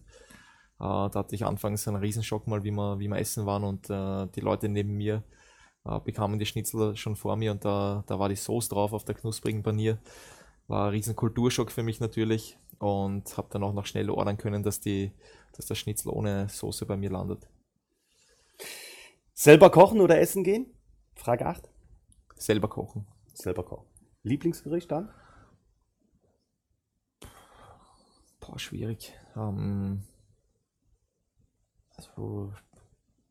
[0.79, 4.27] da hatte ich anfangs einen Riesenschock mal, wie wir, wie wir essen waren und äh,
[4.35, 5.23] die Leute neben mir
[5.85, 9.05] äh, bekamen die Schnitzel schon vor mir und da, da war die Soße drauf auf
[9.05, 9.99] der knusprigen Panier.
[10.67, 14.63] War ein riesen Kulturschock für mich natürlich und habe dann auch noch schnell ordern können,
[14.63, 15.11] dass, die,
[15.55, 17.47] dass der Schnitzel ohne Soße bei mir landet.
[19.33, 20.67] Selber kochen oder essen gehen?
[21.19, 21.69] Frage 8.
[22.37, 23.05] Selber kochen.
[23.33, 23.85] Selber kochen.
[24.23, 25.09] Lieblingsgericht dann?
[28.39, 29.13] Boah, schwierig.
[29.35, 30.03] Ähm,
[31.97, 32.53] also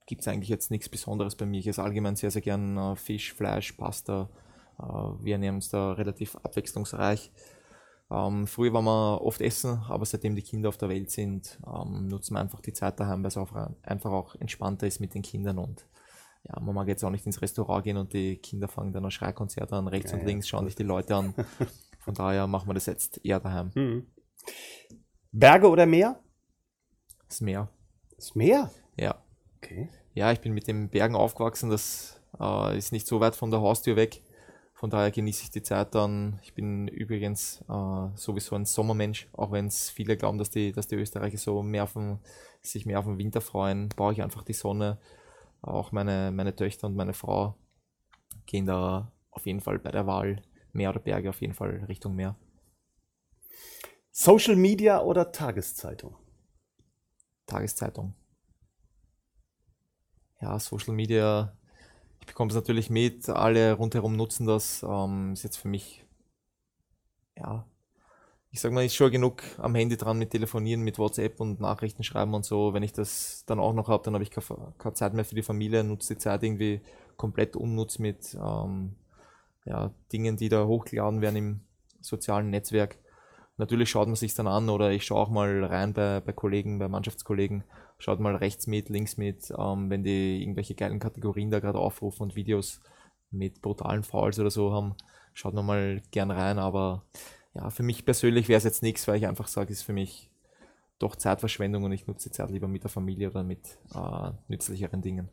[0.07, 1.61] gibt es eigentlich jetzt nichts Besonderes bei mir.
[1.61, 4.29] Ich esse allgemein sehr, sehr gern äh, Fisch, Fleisch, Pasta.
[4.79, 7.33] Äh, wir ernähren uns da relativ abwechslungsreich.
[8.11, 12.07] Ähm, früher waren wir oft essen, aber seitdem die Kinder auf der Welt sind, ähm,
[12.07, 13.39] nutzen wir einfach die Zeit daheim, weil es
[13.83, 15.88] einfach auch entspannter ist mit den Kindern und
[16.49, 19.11] ja, man mag jetzt auch nicht ins Restaurant gehen und die Kinder fangen dann ein
[19.11, 21.35] Schreikonzert an, rechts ja, und links schauen sich die Leute an.
[22.01, 23.71] Von daher machen wir das jetzt eher daheim.
[23.75, 24.07] Mhm.
[25.31, 26.19] Berge oder Meer?
[27.29, 27.69] Das Meer.
[28.17, 28.71] Das Meer?
[28.97, 29.23] Ja.
[29.59, 29.91] Okay.
[30.15, 33.61] Ja, ich bin mit den Bergen aufgewachsen, das äh, ist nicht so weit von der
[33.61, 34.23] Haustür weg.
[34.73, 36.39] Von daher genieße ich die Zeit dann.
[36.45, 40.87] Ich bin übrigens äh, sowieso ein Sommermensch, auch wenn es viele glauben, dass die, dass
[40.87, 42.21] die Österreicher so mehr auf den,
[42.63, 44.99] sich mehr auf den Winter freuen, brauche ich einfach die Sonne.
[45.61, 47.57] Auch meine, meine Töchter und meine Frau
[48.47, 50.43] gehen da auf jeden Fall bei der Wahl
[50.73, 52.37] Meer oder Berge auf jeden Fall Richtung Meer.
[54.11, 56.17] Social Media oder Tageszeitung?
[57.47, 58.15] Tageszeitung.
[60.41, 61.57] Ja, Social Media
[62.29, 64.85] bekomme es natürlich mit, alle rundherum nutzen das.
[64.89, 66.05] Ähm, ist jetzt für mich,
[67.37, 67.67] ja,
[68.51, 72.03] ich sag mal, ist schon genug am Handy dran mit Telefonieren, mit WhatsApp und Nachrichten
[72.03, 72.73] schreiben und so.
[72.73, 74.47] Wenn ich das dann auch noch habe, dann habe ich keine,
[74.79, 76.81] keine, Zeit mehr für die Familie, nutze die Zeit irgendwie
[77.17, 78.95] komplett unnutz mit ähm,
[79.67, 81.61] ja, Dingen, die da hochgeladen werden im
[82.01, 82.97] sozialen Netzwerk.
[83.59, 86.79] Natürlich schaut man sich dann an oder ich schaue auch mal rein bei, bei Kollegen,
[86.79, 87.65] bei Mannschaftskollegen,
[87.99, 92.23] schaut mal rechts mit, links mit, ähm, wenn die irgendwelche geilen Kategorien da gerade aufrufen
[92.23, 92.81] und Videos
[93.31, 94.95] mit brutalen Fouls oder so haben,
[95.35, 97.03] schaut man mal gern rein, aber
[97.59, 99.93] ja, für mich persönlich wäre es jetzt nichts, weil ich einfach sage, es ist für
[99.93, 100.31] mich
[100.99, 105.03] doch Zeitverschwendung und ich nutze die Zeit lieber mit der Familie oder mit äh, nützlicheren
[105.03, 105.29] Dingen.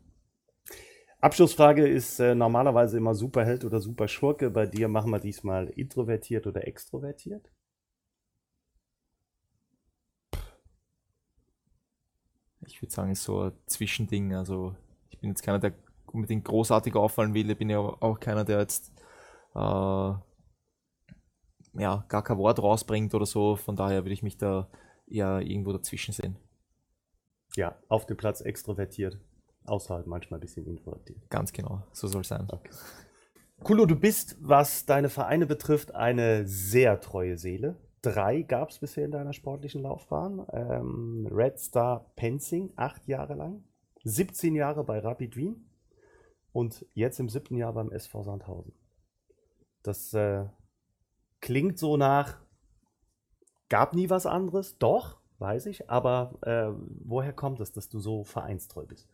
[1.20, 4.50] Abschlussfrage ist äh, normalerweise immer Superheld oder Superschurke.
[4.50, 7.50] Bei dir machen wir diesmal introvertiert oder extrovertiert?
[12.66, 14.34] ich würde sagen, ist so ein Zwischending.
[14.34, 14.74] Also
[15.10, 15.74] ich bin jetzt keiner, der
[16.06, 17.50] unbedingt großartig auffallen will.
[17.50, 18.92] Ich bin ja auch keiner, der jetzt
[19.54, 20.12] äh,
[21.78, 23.56] ja, gar kein Wort rausbringt oder so.
[23.56, 24.68] Von daher würde ich mich da
[25.06, 26.36] eher irgendwo dazwischen sehen.
[27.54, 29.18] Ja, auf dem Platz extrovertiert,
[29.64, 31.30] außerhalb manchmal ein bisschen introvertiert.
[31.30, 32.46] Ganz genau, so soll es sein.
[32.50, 32.70] Okay.
[33.62, 39.04] Kulo, du bist, was deine Vereine betrifft, eine sehr treue Seele drei gab es bisher
[39.04, 40.46] in deiner sportlichen Laufbahn.
[40.52, 43.64] Ähm, Red Star Penzing, acht Jahre lang,
[44.04, 45.68] 17 Jahre bei Rapid Wien
[46.52, 48.72] und jetzt im siebten Jahr beim SV Sandhausen.
[49.82, 50.44] Das äh,
[51.46, 52.38] klingt so nach,
[53.68, 56.72] gab nie was anderes, doch, weiß ich, aber äh,
[57.04, 59.08] woher kommt es, dass du so vereinstreu bist?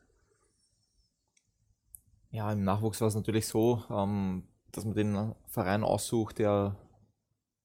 [2.30, 6.74] Ja, im Nachwuchs war es natürlich so, ähm, dass man den Verein aussucht, der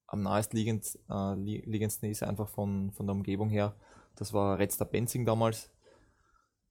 [0.06, 3.74] am naheliegendsten äh, ist, einfach von, von der Umgebung her.
[4.16, 5.70] Das war Redster Benzing damals.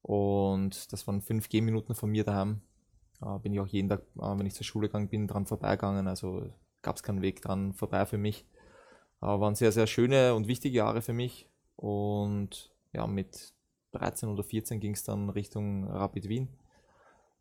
[0.04, 2.62] Und das waren fünf Gehminuten von mir daheim.
[3.24, 6.08] Äh, bin ich auch jeden Tag, äh, wenn ich zur Schule gegangen bin, dran vorbeigegangen.
[6.08, 6.48] Also
[6.82, 8.46] gab es keinen Weg dran vorbei für mich.
[9.22, 11.50] Äh, waren sehr, sehr schöne und wichtige Jahre für mich.
[11.76, 13.54] Und ja, mit
[13.92, 16.50] 13 oder 14 ging es dann Richtung Rapid Wien.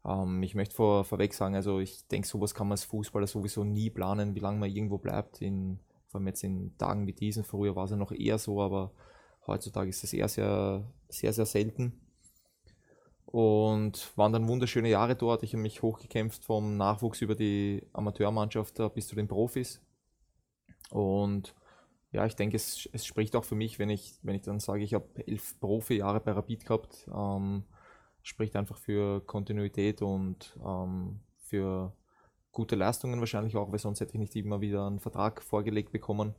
[0.05, 3.65] Ähm, ich möchte vor, vorweg sagen, also ich denke, sowas kann man als Fußballer sowieso
[3.65, 5.43] nie planen, wie lange man irgendwo bleibt.
[5.43, 7.45] In, vor allem jetzt in Tagen wie diesen.
[7.45, 8.93] Früher war es ja noch eher so, aber
[9.47, 12.01] heutzutage ist es eher sehr, sehr, sehr selten.
[13.37, 15.43] Und waren dann wunderschöne Jahre dort.
[15.43, 19.85] Ich habe mich hochgekämpft vom Nachwuchs über die Amateurmannschaft bis zu den Profis.
[20.89, 21.55] Und
[22.13, 24.83] ja, ich denke, es, es spricht auch für mich, wenn ich, wenn ich dann sage,
[24.83, 27.07] ich habe elf Profi-Jahre bei Rapid gehabt.
[27.15, 27.65] Ähm,
[28.23, 31.95] spricht einfach für Kontinuität und ähm, für
[32.53, 36.35] gute Leistungen wahrscheinlich auch, weil sonst hätte ich nicht immer wieder einen Vertrag vorgelegt bekommen.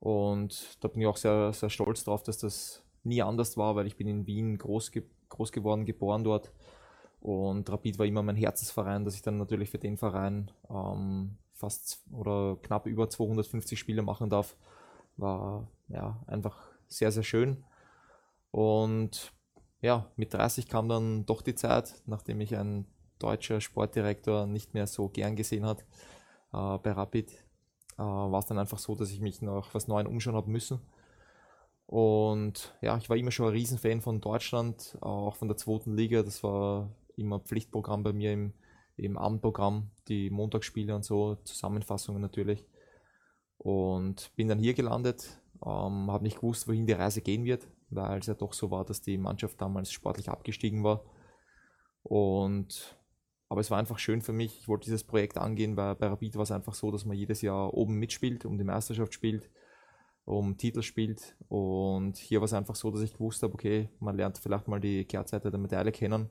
[0.00, 3.86] Und da bin ich auch sehr, sehr stolz drauf, dass das nie anders war, weil
[3.86, 4.90] ich bin in Wien groß,
[5.34, 6.52] groß geworden, geboren dort.
[7.20, 12.02] Und Rapid war immer mein Herzensverein, dass ich dann natürlich für den Verein ähm, fast
[12.12, 14.56] oder knapp über 250 Spiele machen darf,
[15.16, 16.58] war ja einfach
[16.88, 17.64] sehr, sehr schön.
[18.50, 19.32] Und
[19.80, 22.86] ja, mit 30 kam dann doch die Zeit, nachdem ich ein
[23.18, 25.82] deutscher Sportdirektor nicht mehr so gern gesehen hat
[26.52, 27.32] äh, bei Rapid.
[27.98, 30.80] äh, war es dann einfach so, dass ich mich nach was Neuem umschauen habe müssen.
[31.86, 36.22] Und ja, ich war immer schon ein Riesenfan von Deutschland, auch von der zweiten Liga.
[36.22, 38.54] Das war immer Pflichtprogramm bei mir im,
[38.96, 42.66] im Abendprogramm, die Montagsspiele und so, Zusammenfassungen natürlich.
[43.58, 48.18] Und bin dann hier gelandet, ähm, habe nicht gewusst, wohin die Reise gehen wird, weil
[48.18, 51.04] es ja doch so war, dass die Mannschaft damals sportlich abgestiegen war.
[52.02, 52.98] Und
[53.48, 54.58] aber es war einfach schön für mich.
[54.58, 57.40] Ich wollte dieses Projekt angehen, weil bei Rapid war es einfach so, dass man jedes
[57.42, 59.48] Jahr oben mitspielt, um die Meisterschaft spielt,
[60.24, 61.36] um Titel spielt.
[61.48, 64.80] Und hier war es einfach so, dass ich gewusst habe, okay, man lernt vielleicht mal
[64.80, 66.30] die Kehrseite der Medaille kennen.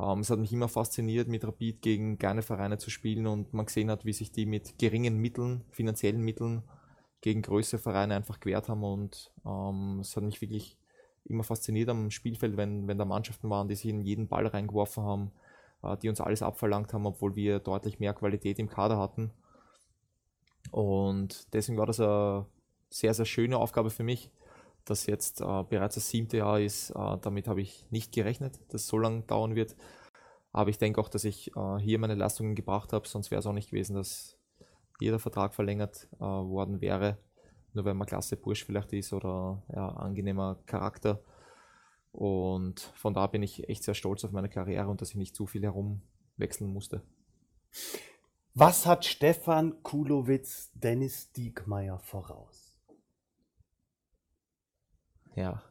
[0.00, 3.66] Ähm, es hat mich immer fasziniert, mit Rapid gegen kleine Vereine zu spielen und man
[3.66, 6.62] gesehen hat, wie sich die mit geringen Mitteln, finanziellen Mitteln,
[7.20, 8.84] gegen größere Vereine einfach gewehrt haben.
[8.84, 10.78] Und ähm, es hat mich wirklich
[11.24, 15.02] immer fasziniert am Spielfeld, wenn, wenn da Mannschaften waren, die sich in jeden Ball reingeworfen
[15.02, 15.32] haben
[15.82, 19.32] äh, die uns alles abverlangt haben, obwohl wir deutlich mehr Qualität im Kader hatten.
[20.70, 22.46] Und deswegen war das eine
[22.90, 24.30] sehr, sehr schöne Aufgabe für mich,
[24.84, 26.90] dass jetzt äh, bereits das siebte Jahr ist.
[26.90, 29.76] Äh, damit habe ich nicht gerechnet, dass es so lange dauern wird.
[30.52, 33.46] Aber ich denke auch, dass ich äh, hier meine Leistungen gebracht habe, sonst wäre es
[33.46, 34.38] auch nicht gewesen, dass
[35.00, 37.18] jeder Vertrag verlängert äh, worden wäre.
[37.74, 41.22] Nur weil man klasse Bursch vielleicht ist oder ja, angenehmer Charakter.
[42.12, 45.36] Und von da bin ich echt sehr stolz auf meine Karriere und dass ich nicht
[45.36, 47.02] zu viel herumwechseln musste.
[48.54, 52.67] Was hat Stefan Kulowitz Dennis Diekmeyer voraus?
[55.38, 55.62] Ja,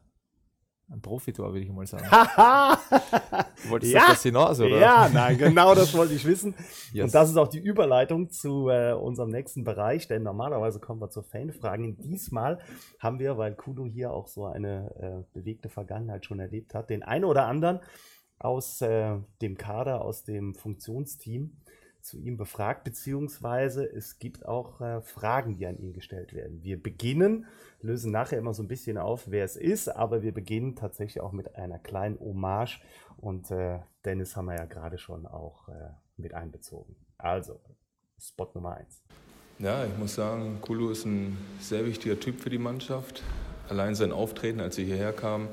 [0.89, 2.05] ein Profitor, würde ich mal sagen.
[3.68, 4.80] Wolltest du ja, das hinaus, oder?
[4.80, 6.55] Ja, nein, genau das wollte ich wissen.
[6.93, 7.05] Yes.
[7.05, 11.09] Und das ist auch die Überleitung zu äh, unserem nächsten Bereich, denn normalerweise kommen wir
[11.09, 11.97] zur Fanfragen.
[11.97, 12.59] Diesmal
[12.99, 17.03] haben wir, weil Kudo hier auch so eine äh, bewegte Vergangenheit schon erlebt hat, den
[17.03, 17.82] einen oder anderen
[18.39, 21.57] aus äh, dem Kader, aus dem Funktionsteam
[22.01, 26.63] zu ihm befragt, beziehungsweise es gibt auch äh, Fragen, die an ihn gestellt werden.
[26.63, 27.45] Wir beginnen,
[27.81, 31.31] lösen nachher immer so ein bisschen auf, wer es ist, aber wir beginnen tatsächlich auch
[31.31, 32.81] mit einer kleinen Hommage
[33.17, 36.95] und äh, Dennis haben wir ja gerade schon auch äh, mit einbezogen.
[37.17, 37.59] Also,
[38.19, 39.03] Spot Nummer 1.
[39.59, 43.23] Ja, ich muss sagen, Kulu ist ein sehr wichtiger Typ für die Mannschaft.
[43.69, 45.49] Allein sein Auftreten, als sie hierher kam,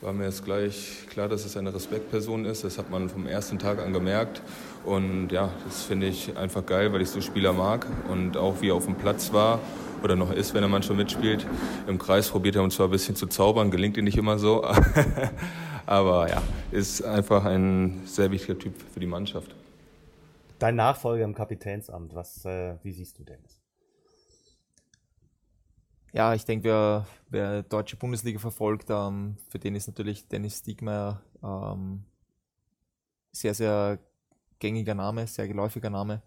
[0.00, 2.64] war mir jetzt gleich klar, dass es eine Respektperson ist.
[2.64, 4.42] Das hat man vom ersten Tag an gemerkt.
[4.84, 7.86] Und ja, das finde ich einfach geil, weil ich so Spieler mag.
[8.08, 9.60] Und auch wie er auf dem Platz war
[10.02, 11.46] oder noch ist, wenn er manchmal mitspielt.
[11.86, 14.64] Im Kreis probiert er uns zwar ein bisschen zu zaubern, gelingt ihm nicht immer so.
[15.86, 16.42] Aber ja,
[16.72, 19.54] ist einfach ein sehr wichtiger Typ für die Mannschaft.
[20.58, 23.65] Dein Nachfolger im Kapitänsamt, was, äh, wie siehst du Dennis?
[26.16, 31.20] Ja, ich denke, wer, wer deutsche Bundesliga verfolgt, ähm, für den ist natürlich Dennis Stigmeier
[31.42, 32.06] ähm,
[33.32, 33.98] sehr, sehr
[34.58, 36.22] gängiger Name, sehr geläufiger Name.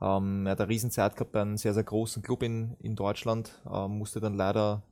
[0.00, 3.50] Ähm, er hat eine Riesenzeit gehabt bei einem sehr, sehr großen Club in, in Deutschland,
[3.68, 4.84] ähm, musste dann leider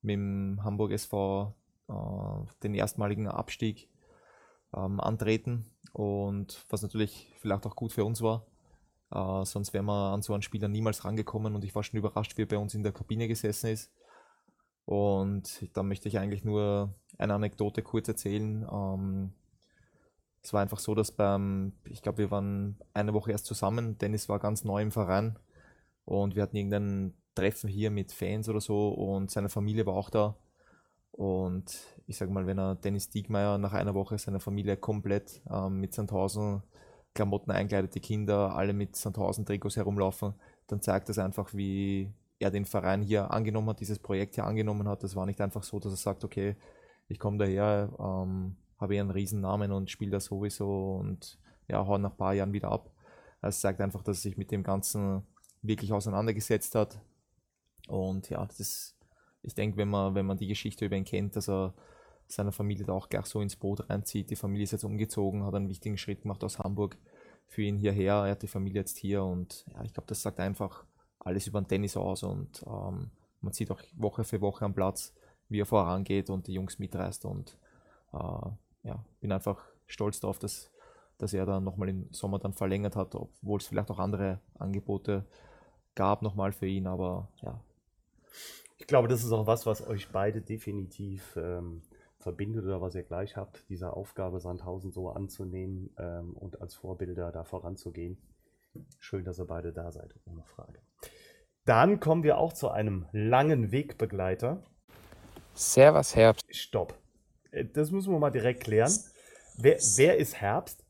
[0.00, 1.54] mit dem Hamburg SV
[1.90, 1.92] äh,
[2.62, 3.90] den erstmaligen Abstieg
[4.74, 8.46] ähm, antreten und was natürlich vielleicht auch gut für uns war.
[9.10, 12.36] Äh, sonst wären wir an so einen Spieler niemals rangekommen und ich war schon überrascht,
[12.36, 13.92] wie er bei uns in der Kabine gesessen ist.
[14.84, 18.66] Und da möchte ich eigentlich nur eine Anekdote kurz erzählen.
[18.70, 19.32] Ähm,
[20.42, 23.98] es war einfach so, dass beim, ich glaube, wir waren eine Woche erst zusammen.
[23.98, 25.38] Dennis war ganz neu im Verein
[26.04, 30.10] und wir hatten irgendein Treffen hier mit Fans oder so und seine Familie war auch
[30.10, 30.36] da.
[31.12, 35.78] Und ich sage mal, wenn er Dennis Diekmeyer nach einer Woche seine Familie komplett ähm,
[35.78, 36.62] mit Sandhausen
[37.14, 40.34] Klamotten einkleidete Kinder, alle mit Sandhausen-Trikots herumlaufen,
[40.66, 44.88] dann zeigt das einfach, wie er den Verein hier angenommen hat, dieses Projekt hier angenommen
[44.88, 45.02] hat.
[45.02, 46.56] Das war nicht einfach so, dass er sagt, okay,
[47.08, 51.38] ich komme daher, ähm, habe hier einen riesen Namen und spiele das sowieso und
[51.68, 52.90] ja, hau nach ein paar Jahren wieder ab.
[53.42, 55.22] Es zeigt einfach, dass er sich mit dem Ganzen
[55.62, 57.00] wirklich auseinandergesetzt hat.
[57.88, 58.96] Und ja, das
[59.42, 61.74] ich denke, wenn man, wenn man die Geschichte über ihn kennt, dass er
[62.30, 64.30] seiner Familie da auch gleich so ins Boot reinzieht.
[64.30, 66.96] Die Familie ist jetzt umgezogen, hat einen wichtigen Schritt gemacht aus Hamburg
[67.48, 68.14] für ihn hierher.
[68.24, 70.84] Er hat die Familie jetzt hier und ja, ich glaube, das sagt einfach
[71.18, 73.10] alles über den Tennis aus und ähm,
[73.40, 75.12] man sieht auch Woche für Woche am Platz,
[75.48, 77.58] wie er vorangeht und die Jungs mitreißt und
[78.12, 78.48] äh,
[78.84, 80.70] ja, bin einfach stolz darauf, dass,
[81.18, 85.26] dass er dann nochmal im Sommer dann verlängert hat, obwohl es vielleicht auch andere Angebote
[85.94, 87.60] gab nochmal für ihn, aber ja.
[88.78, 91.82] Ich glaube, das ist auch was, was euch beide definitiv ähm,
[92.20, 97.32] verbindet oder was ihr gleich habt, diese Aufgabe Sandhausen so anzunehmen ähm, und als Vorbilder
[97.32, 98.18] da voranzugehen.
[98.98, 100.80] Schön, dass ihr beide da seid, ohne Frage.
[101.64, 104.62] Dann kommen wir auch zu einem langen Wegbegleiter.
[105.54, 106.44] Servus Herbst.
[106.50, 106.94] Stopp.
[107.50, 108.92] Äh, das müssen wir mal direkt klären.
[109.56, 110.84] Wer, wer ist Herbst?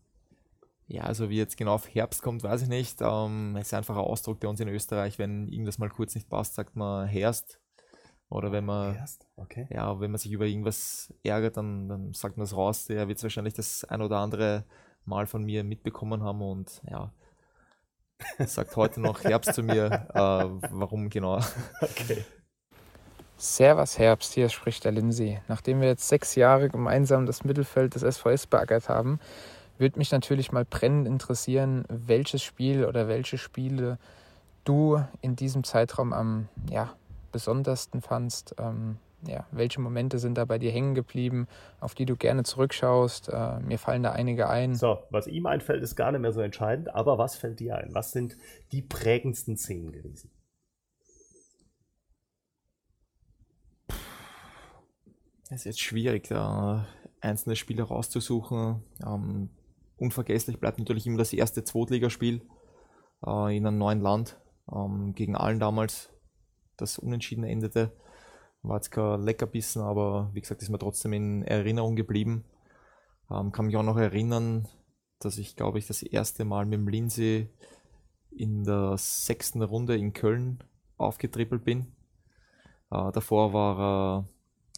[0.87, 2.99] Ja, also wie jetzt genau auf Herbst kommt, weiß ich nicht.
[3.01, 6.55] Ähm, ist einfach ein Ausdruck bei uns in Österreich, wenn irgendwas mal kurz nicht passt,
[6.55, 7.61] sagt man Herst.
[8.31, 9.27] Oder wenn man, Erst?
[9.37, 9.67] Okay.
[9.71, 12.87] ja, wenn man sich über irgendwas ärgert, dann, dann sagt man es raus.
[12.87, 14.65] Der wird es wahrscheinlich das ein oder andere
[15.05, 17.13] Mal von mir mitbekommen haben und ja,
[18.47, 20.07] sagt heute noch Herbst zu mir.
[20.15, 21.41] Äh, warum genau?
[21.81, 22.25] Okay.
[23.37, 25.41] Servus Herbst, hier spricht der Lindsay.
[25.49, 29.19] Nachdem wir jetzt sechs Jahre gemeinsam das Mittelfeld des SVS beackert haben,
[29.79, 33.99] würde mich natürlich mal brennend interessieren, welches Spiel oder welche Spiele
[34.65, 36.95] du in diesem Zeitraum am ja,
[37.31, 38.55] besondersten fandst.
[38.59, 41.47] Ähm, ja, welche Momente sind da bei dir hängen geblieben,
[41.81, 43.29] auf die du gerne zurückschaust?
[43.29, 44.75] Äh, mir fallen da einige ein.
[44.75, 47.95] So, was ihm einfällt, ist gar nicht mehr so entscheidend, aber was fällt dir ein?
[47.95, 48.37] Was sind
[48.73, 50.31] die prägendsten Szenen gewesen?
[55.51, 56.87] Es ist jetzt schwierig, da
[57.21, 58.83] einzelne Spiele rauszusuchen.
[59.05, 59.51] Ähm,
[59.97, 62.43] unvergesslich bleibt natürlich immer das erste Zweitligaspiel
[63.27, 64.41] äh, in einem neuen Land
[64.73, 66.11] ähm, gegen Allen damals,
[66.81, 67.93] das unentschieden endete.
[68.63, 72.45] War jetzt kein Leckerbissen, aber wie gesagt, ist mir trotzdem in Erinnerung geblieben.
[73.31, 74.69] Ähm, kann mich auch noch erinnern,
[75.19, 77.49] dass ich, glaube ich, das erste Mal mit dem Lindsay
[78.31, 80.63] in der sechsten Runde in Köln
[80.97, 81.93] aufgetrippelt bin.
[82.91, 84.27] Äh, davor war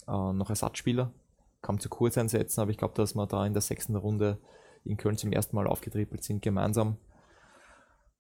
[0.06, 1.12] er äh, noch Ersatzspieler,
[1.60, 4.38] kam zu Kurzeinsätzen, aber ich glaube, dass wir da in der sechsten Runde
[4.84, 6.96] in Köln zum ersten Mal aufgetrippelt sind, gemeinsam.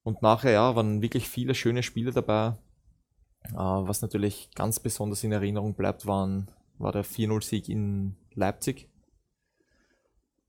[0.04, 2.56] Und nachher, ja, waren wirklich viele schöne Spiele dabei.
[3.50, 8.88] Äh, was natürlich ganz besonders in Erinnerung bleibt, waren, war der 4-0-Sieg in Leipzig.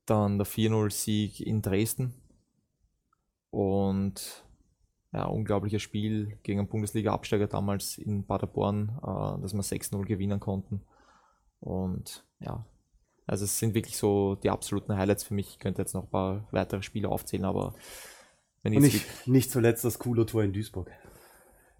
[0.06, 2.14] Dann der 4-0-Sieg in Dresden.
[3.50, 4.44] Und
[5.12, 10.82] ja, unglaubliches Spiel gegen einen Bundesliga-Absteiger damals in Paderborn, äh, dass wir 6-0 gewinnen konnten.
[11.60, 12.66] Und ja,
[13.26, 15.50] also es sind wirklich so die absoluten Highlights für mich.
[15.50, 17.74] Ich könnte jetzt noch ein paar weitere Spiele aufzählen, aber
[18.62, 20.90] wenn ich Und nicht, nicht zuletzt das coole Tor in Duisburg.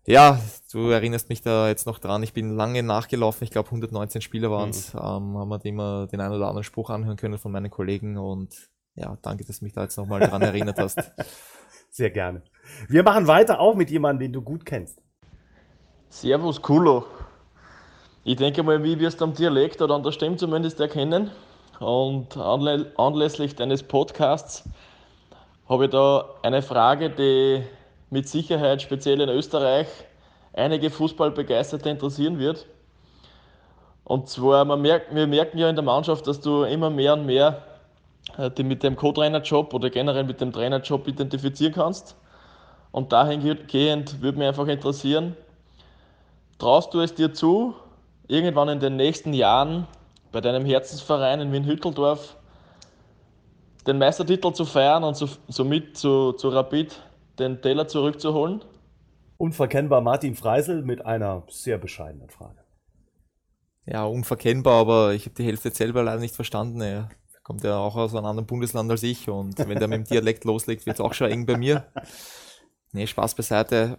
[0.07, 0.39] Ja,
[0.73, 2.23] du erinnerst mich da jetzt noch dran.
[2.23, 3.45] Ich bin lange nachgelaufen.
[3.45, 4.93] Ich glaube, 119 Spieler waren es.
[4.95, 8.19] Ähm, haben wir immer den einen oder anderen Spruch anhören können von meinen Kollegen.
[8.19, 10.99] Und ja, danke, dass du mich da jetzt nochmal dran erinnert hast.
[11.91, 12.43] Sehr gerne.
[12.89, 15.01] Wir machen weiter auch mit jemandem, den du gut kennst.
[16.09, 17.07] Servus, Kulo.
[18.25, 21.31] Ich denke mal, wie wirst du am Dialekt oder an der Stimme zumindest erkennen.
[21.81, 24.65] Und anlä anlässlich deines Podcasts
[25.69, 27.65] habe ich da eine Frage, die
[28.15, 29.89] mit Sicherheit speziell in Österreich
[30.53, 32.65] einige Fußballbegeisterte interessieren wird.
[34.05, 37.27] Und zwar, man merkt, wir merken ja in der Mannschaft, dass du immer mehr und
[37.27, 37.65] mehr
[38.39, 42.15] äh, dich mit dem Co-Trainerjob oder generell mit dem Trainerjob identifizieren kannst.
[42.93, 45.37] Und dahingehend würde mich einfach interessieren,
[46.61, 47.75] traust du es dir zu,
[48.29, 49.89] irgendwann in den nächsten Jahren
[50.31, 52.37] bei deinem Herzensverein in Wien-Hütteldorf
[53.89, 56.95] den Meistertitel zu feiern und so, somit zu, zu Rapid
[57.39, 58.65] den Teller zurückzuholen?
[59.37, 62.65] Unverkennbar Martin Freisel mit einer sehr bescheidenen Frage.
[63.87, 66.81] Ja, unverkennbar, aber ich habe die Hälfte jetzt selber leider nicht verstanden.
[66.81, 67.11] Er
[67.43, 70.45] kommt ja auch aus einem anderen Bundesland als ich und wenn der mit dem Dialekt
[70.45, 71.87] loslegt, wird es auch schon eng bei mir.
[72.93, 73.99] Nee, Spaß beiseite.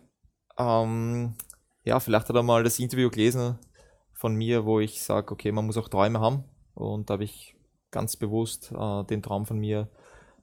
[0.57, 1.35] Ähm,
[1.83, 3.59] ja, vielleicht hat er mal das Interview gelesen
[4.13, 6.45] von mir, wo ich sage, okay, man muss auch Träume haben.
[6.73, 7.55] Und da habe ich
[7.91, 9.89] ganz bewusst äh, den Traum von mir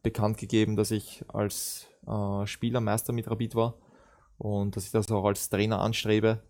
[0.02, 3.74] bekannt gegeben, dass ich als äh, Spieler Meister mit Rapid war
[4.38, 6.42] und dass ich das auch als Trainer anstrebe.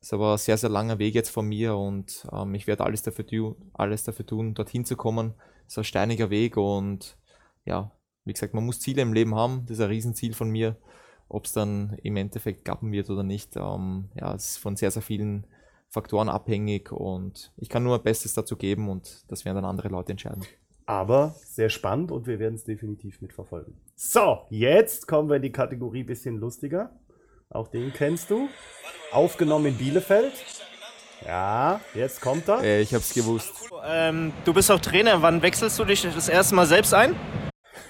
[0.00, 2.84] Das ist aber ein sehr, sehr langer Weg jetzt von mir und ähm, ich werde
[2.84, 5.34] alles dafür, alles dafür tun, dorthin zu kommen.
[5.64, 7.16] Das ist ein steiniger Weg und
[7.64, 7.92] ja,
[8.24, 9.62] wie gesagt, man muss Ziele im Leben haben.
[9.66, 10.76] Das ist ein Riesenziel von mir.
[11.28, 15.02] Ob es dann im Endeffekt klappen wird oder nicht, ähm, ja, ist von sehr, sehr
[15.02, 15.46] vielen
[15.88, 19.88] Faktoren abhängig und ich kann nur mein Bestes dazu geben und das werden dann andere
[19.88, 20.44] Leute entscheiden.
[20.86, 23.74] Aber sehr spannend und wir werden es definitiv mitverfolgen.
[23.96, 26.90] So, jetzt kommen wir in die Kategorie bisschen lustiger.
[27.48, 28.48] Auch den kennst du.
[29.12, 30.32] Aufgenommen in Bielefeld.
[31.26, 32.62] Ja, jetzt kommt er.
[32.62, 33.52] Äh, ich habe es gewusst.
[33.84, 35.20] Ähm, du bist auch Trainer.
[35.22, 37.14] Wann wechselst du dich das erste Mal selbst ein?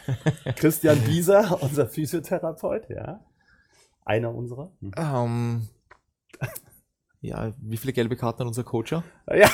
[0.57, 3.21] Christian Bieser, unser Physiotherapeut, ja.
[4.05, 4.73] Einer unserer.
[4.81, 4.93] Hm.
[4.97, 5.69] Ähm,
[7.21, 9.03] ja, wie viele gelbe Karten hat unser Coacher?
[9.33, 9.49] Ja,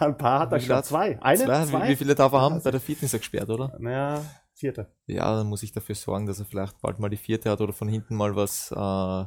[0.00, 0.82] ein paar hat er schon.
[0.84, 1.20] Zwei.
[1.22, 1.44] Eine?
[1.44, 1.64] Zwei?
[1.66, 1.84] Zwei?
[1.84, 2.62] Wie, wie viele darf er haben?
[2.62, 3.74] Bei der vierten ist er gesperrt, oder?
[3.78, 4.22] Naja,
[4.54, 4.92] vierte.
[5.06, 7.72] Ja, dann muss ich dafür sorgen, dass er vielleicht bald mal die vierte hat oder
[7.72, 9.24] von hinten mal was äh,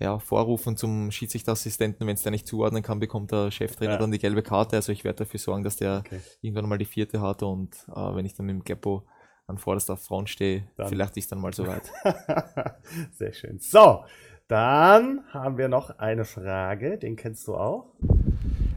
[0.00, 2.06] ja, vorrufen zum Schiedsrichterassistenten.
[2.06, 3.98] Wenn es der nicht zuordnen kann, bekommt der Cheftrainer Ja.
[3.98, 4.76] dann die gelbe Karte.
[4.76, 6.20] Also ich werde dafür sorgen, dass der Okay.
[6.40, 9.06] irgendwann mal die vierte hat und äh, wenn ich dann mit dem Geppo
[9.46, 11.82] an vorderster Front stehe, Dann- vielleicht ist dann mal soweit.
[13.12, 13.58] Sehr schön.
[13.60, 14.04] So,
[14.48, 16.98] dann haben wir noch eine Frage.
[16.98, 17.94] Den kennst du auch.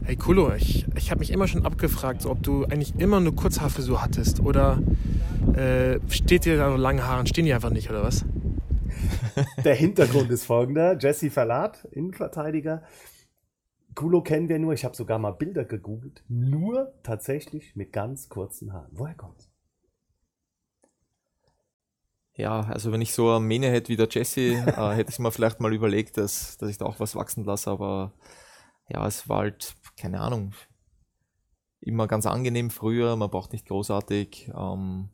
[0.04, 3.32] Hey Kulo, ich, ich habe mich immer schon abgefragt, so, ob du eigentlich immer eine
[3.32, 4.80] Kurzhaarfrisur hattest oder
[5.54, 8.24] Äh, steht dir an langen Haaren, stehen die einfach nicht, oder was?
[9.64, 10.96] Der Hintergrund ist folgender.
[10.98, 12.82] Jesse Verlat, Innenverteidiger.
[13.94, 18.72] Kulo kennen wir nur, ich habe sogar mal Bilder gegoogelt, nur tatsächlich mit ganz kurzen
[18.72, 18.90] Haaren.
[18.92, 19.47] Woher kommt's?
[22.38, 25.32] Ja, also wenn ich so eine Mähne hätte wie der Jesse, äh, hätte ich mir
[25.32, 28.14] vielleicht mal überlegt, dass, dass ich da auch was wachsen lasse, aber
[28.88, 30.52] ja, es war halt, keine Ahnung,
[31.80, 35.08] immer ganz angenehm früher, man braucht nicht großartig ähm,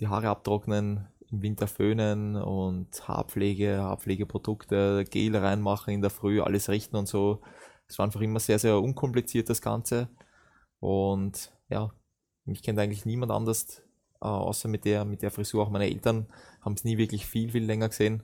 [0.00, 6.68] die Haare abtrocknen, im Winter föhnen und Haarpflege, Haarpflegeprodukte, Gel reinmachen in der Früh, alles
[6.68, 7.40] richten und so.
[7.88, 10.10] Es war einfach immer sehr, sehr unkompliziert das Ganze.
[10.78, 11.90] Und ja,
[12.44, 13.81] mich kennt eigentlich niemand anders,
[14.22, 15.64] äh, außer mit der, mit der Frisur.
[15.64, 16.26] Auch meine Eltern
[16.60, 18.22] haben es nie wirklich viel, viel länger gesehen.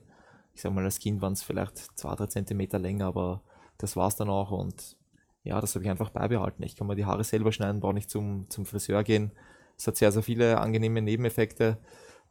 [0.54, 3.42] Ich sag mal, als Kind waren es vielleicht zwei, drei Zentimeter länger, aber
[3.78, 4.50] das war es dann auch.
[4.50, 4.96] Und
[5.42, 6.62] ja, das habe ich einfach beibehalten.
[6.62, 9.32] Ich kann mir die Haare selber schneiden, brauche nicht zum, zum Friseur gehen.
[9.76, 11.78] Es hat sehr, sehr viele angenehme Nebeneffekte.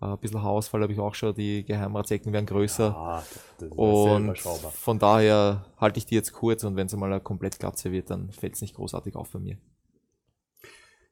[0.01, 3.23] Äh, ein bisschen Haarausfall habe ich auch schon, die Geheimratsecken werden größer.
[3.57, 7.59] Sehr und von daher halte ich die jetzt kurz und wenn es mal eine komplett
[7.59, 9.57] Glatze wird, dann fällt es nicht großartig auf bei mir.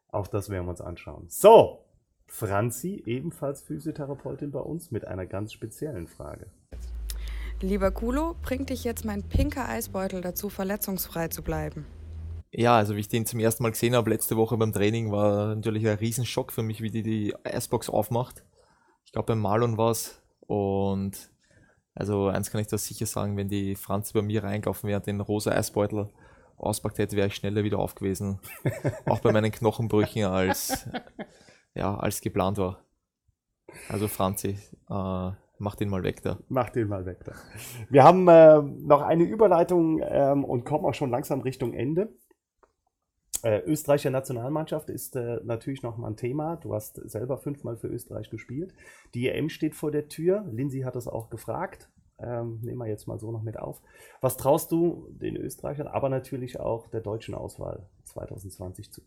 [0.10, 1.26] Auch das werden wir uns anschauen.
[1.28, 1.85] So,
[2.38, 6.48] Franzi, ebenfalls Physiotherapeutin bei uns, mit einer ganz speziellen Frage.
[7.62, 11.86] Lieber Kulo, bringt dich jetzt mein pinker Eisbeutel dazu, verletzungsfrei zu bleiben?
[12.52, 15.56] Ja, also wie ich den zum ersten Mal gesehen habe letzte Woche beim Training, war
[15.56, 18.44] natürlich ein Riesenschock für mich, wie die die Icebox aufmacht.
[19.06, 21.32] Ich glaube beim Marlon war es und
[21.94, 25.22] also eins kann ich da sicher sagen, wenn die Franzi bei mir reingelaufen wäre, den
[25.22, 26.10] rosa Eisbeutel
[26.58, 28.40] auspackt hätte, wäre ich schneller wieder auf gewesen.
[29.06, 30.86] Auch bei meinen Knochenbrüchen als,
[31.76, 32.80] ja, als geplant war.
[33.90, 34.58] Also Franzi,
[34.90, 36.40] äh, mach den mal weg da.
[36.48, 37.34] Mach den mal weg da.
[37.90, 42.14] Wir haben äh, noch eine Überleitung ähm, und kommen auch schon langsam Richtung Ende.
[43.44, 46.56] Äh, Österreicher Nationalmannschaft ist äh, natürlich nochmal ein Thema.
[46.56, 48.74] Du hast selber fünfmal für Österreich gespielt.
[49.14, 50.46] Die EM steht vor der Tür.
[50.52, 51.90] Lindsay hat das auch gefragt.
[52.18, 53.82] Ähm, nehmen wir jetzt mal so noch mit auf.
[54.22, 59.02] Was traust du den Österreichern, aber natürlich auch der deutschen Auswahl 2020 zu?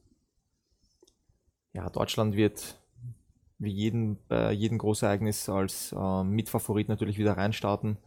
[1.79, 2.76] Ja, Deutschland wird
[3.61, 7.99] wie jeden, bei jedem Großereignis als äh, Mitfavorit natürlich wieder reinstarten.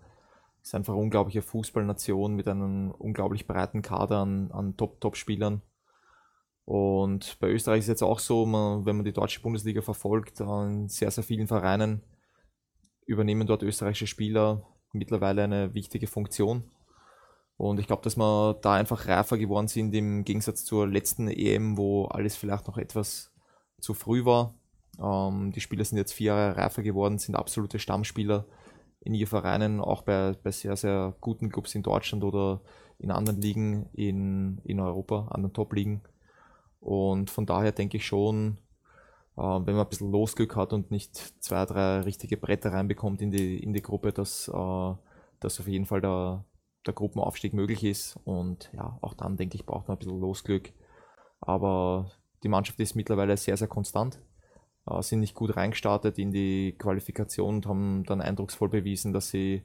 [0.61, 5.61] Ist einfach eine unglaubliche Fußballnation mit einem unglaublich breiten Kader an, an Top-Top-Spielern.
[6.65, 10.41] Und bei Österreich ist es jetzt auch so, man, wenn man die deutsche Bundesliga verfolgt,
[10.41, 12.03] in sehr, sehr vielen Vereinen
[13.05, 16.69] übernehmen dort österreichische Spieler mittlerweile eine wichtige Funktion.
[17.55, 21.77] Und ich glaube, dass wir da einfach reifer geworden sind im Gegensatz zur letzten EM,
[21.77, 23.30] wo alles vielleicht noch etwas
[23.81, 24.53] zu früh war.
[24.99, 28.45] Ähm, die Spieler sind jetzt vier Jahre reifer geworden, sind absolute Stammspieler
[29.01, 32.61] in ihren Vereinen, auch bei, bei sehr, sehr guten Clubs in Deutschland oder
[32.99, 36.01] in anderen Ligen in, in Europa, anderen Top-Ligen.
[36.79, 38.57] Und von daher denke ich schon,
[39.37, 43.31] äh, wenn man ein bisschen Losglück hat und nicht zwei, drei richtige Bretter reinbekommt in
[43.31, 44.93] die, in die Gruppe, dass, äh,
[45.39, 46.45] dass auf jeden Fall der,
[46.85, 48.19] der Gruppenaufstieg möglich ist.
[48.23, 50.73] Und ja, auch dann denke ich, braucht man ein bisschen Losglück.
[51.39, 52.11] Aber
[52.43, 54.19] die Mannschaft ist mittlerweile sehr, sehr konstant,
[54.87, 59.63] äh, sind nicht gut reingestartet in die Qualifikation und haben dann eindrucksvoll bewiesen, dass sie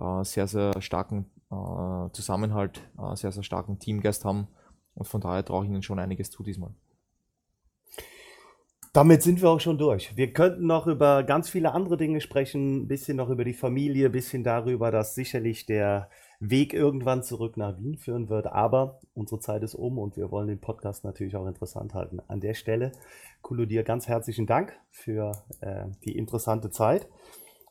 [0.00, 4.48] äh, sehr, sehr starken äh, Zusammenhalt, äh, sehr, sehr starken Teamgeist haben.
[4.94, 6.74] Und von daher traue ich ihnen schon einiges zu diesmal.
[8.92, 10.14] Damit sind wir auch schon durch.
[10.16, 14.06] Wir könnten noch über ganz viele andere Dinge sprechen, ein bisschen noch über die Familie,
[14.06, 16.10] ein bisschen darüber, dass sicherlich der
[16.50, 18.46] Weg irgendwann zurück nach Wien führen wird.
[18.46, 22.20] Aber unsere Zeit ist um und wir wollen den Podcast natürlich auch interessant halten.
[22.28, 22.92] An der Stelle,
[23.42, 27.08] Kulo, dir ganz herzlichen Dank für äh, die interessante Zeit.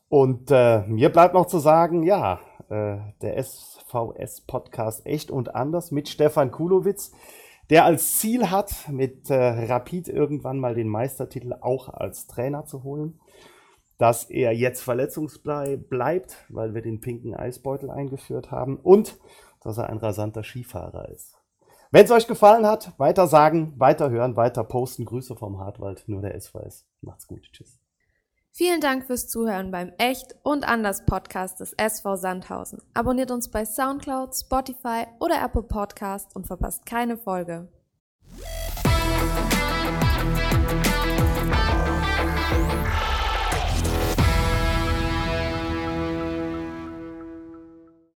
[0.08, 6.08] Und äh, mir bleibt noch zu sagen, ja, äh, der SVS-Podcast Echt und Anders mit
[6.08, 7.12] Stefan Kulowitz
[7.72, 12.82] der als Ziel hat, mit äh, Rapid irgendwann mal den Meistertitel auch als Trainer zu
[12.82, 13.18] holen.
[13.98, 19.18] Dass er jetzt verletzungsfrei bleibt, weil wir den pinken Eisbeutel eingeführt haben und
[19.62, 21.38] dass er ein rasanter Skifahrer ist.
[21.90, 25.04] Wenn es euch gefallen hat, weiter sagen, weiter hören, weiter posten.
[25.04, 26.86] Grüße vom Hartwald, nur der SVS.
[27.02, 27.42] Macht's gut.
[27.52, 27.78] Tschüss.
[28.50, 32.82] Vielen Dank fürs Zuhören beim Echt und Anders Podcast des SV Sandhausen.
[32.92, 37.68] Abonniert uns bei Soundcloud, Spotify oder Apple Podcast und verpasst keine Folge.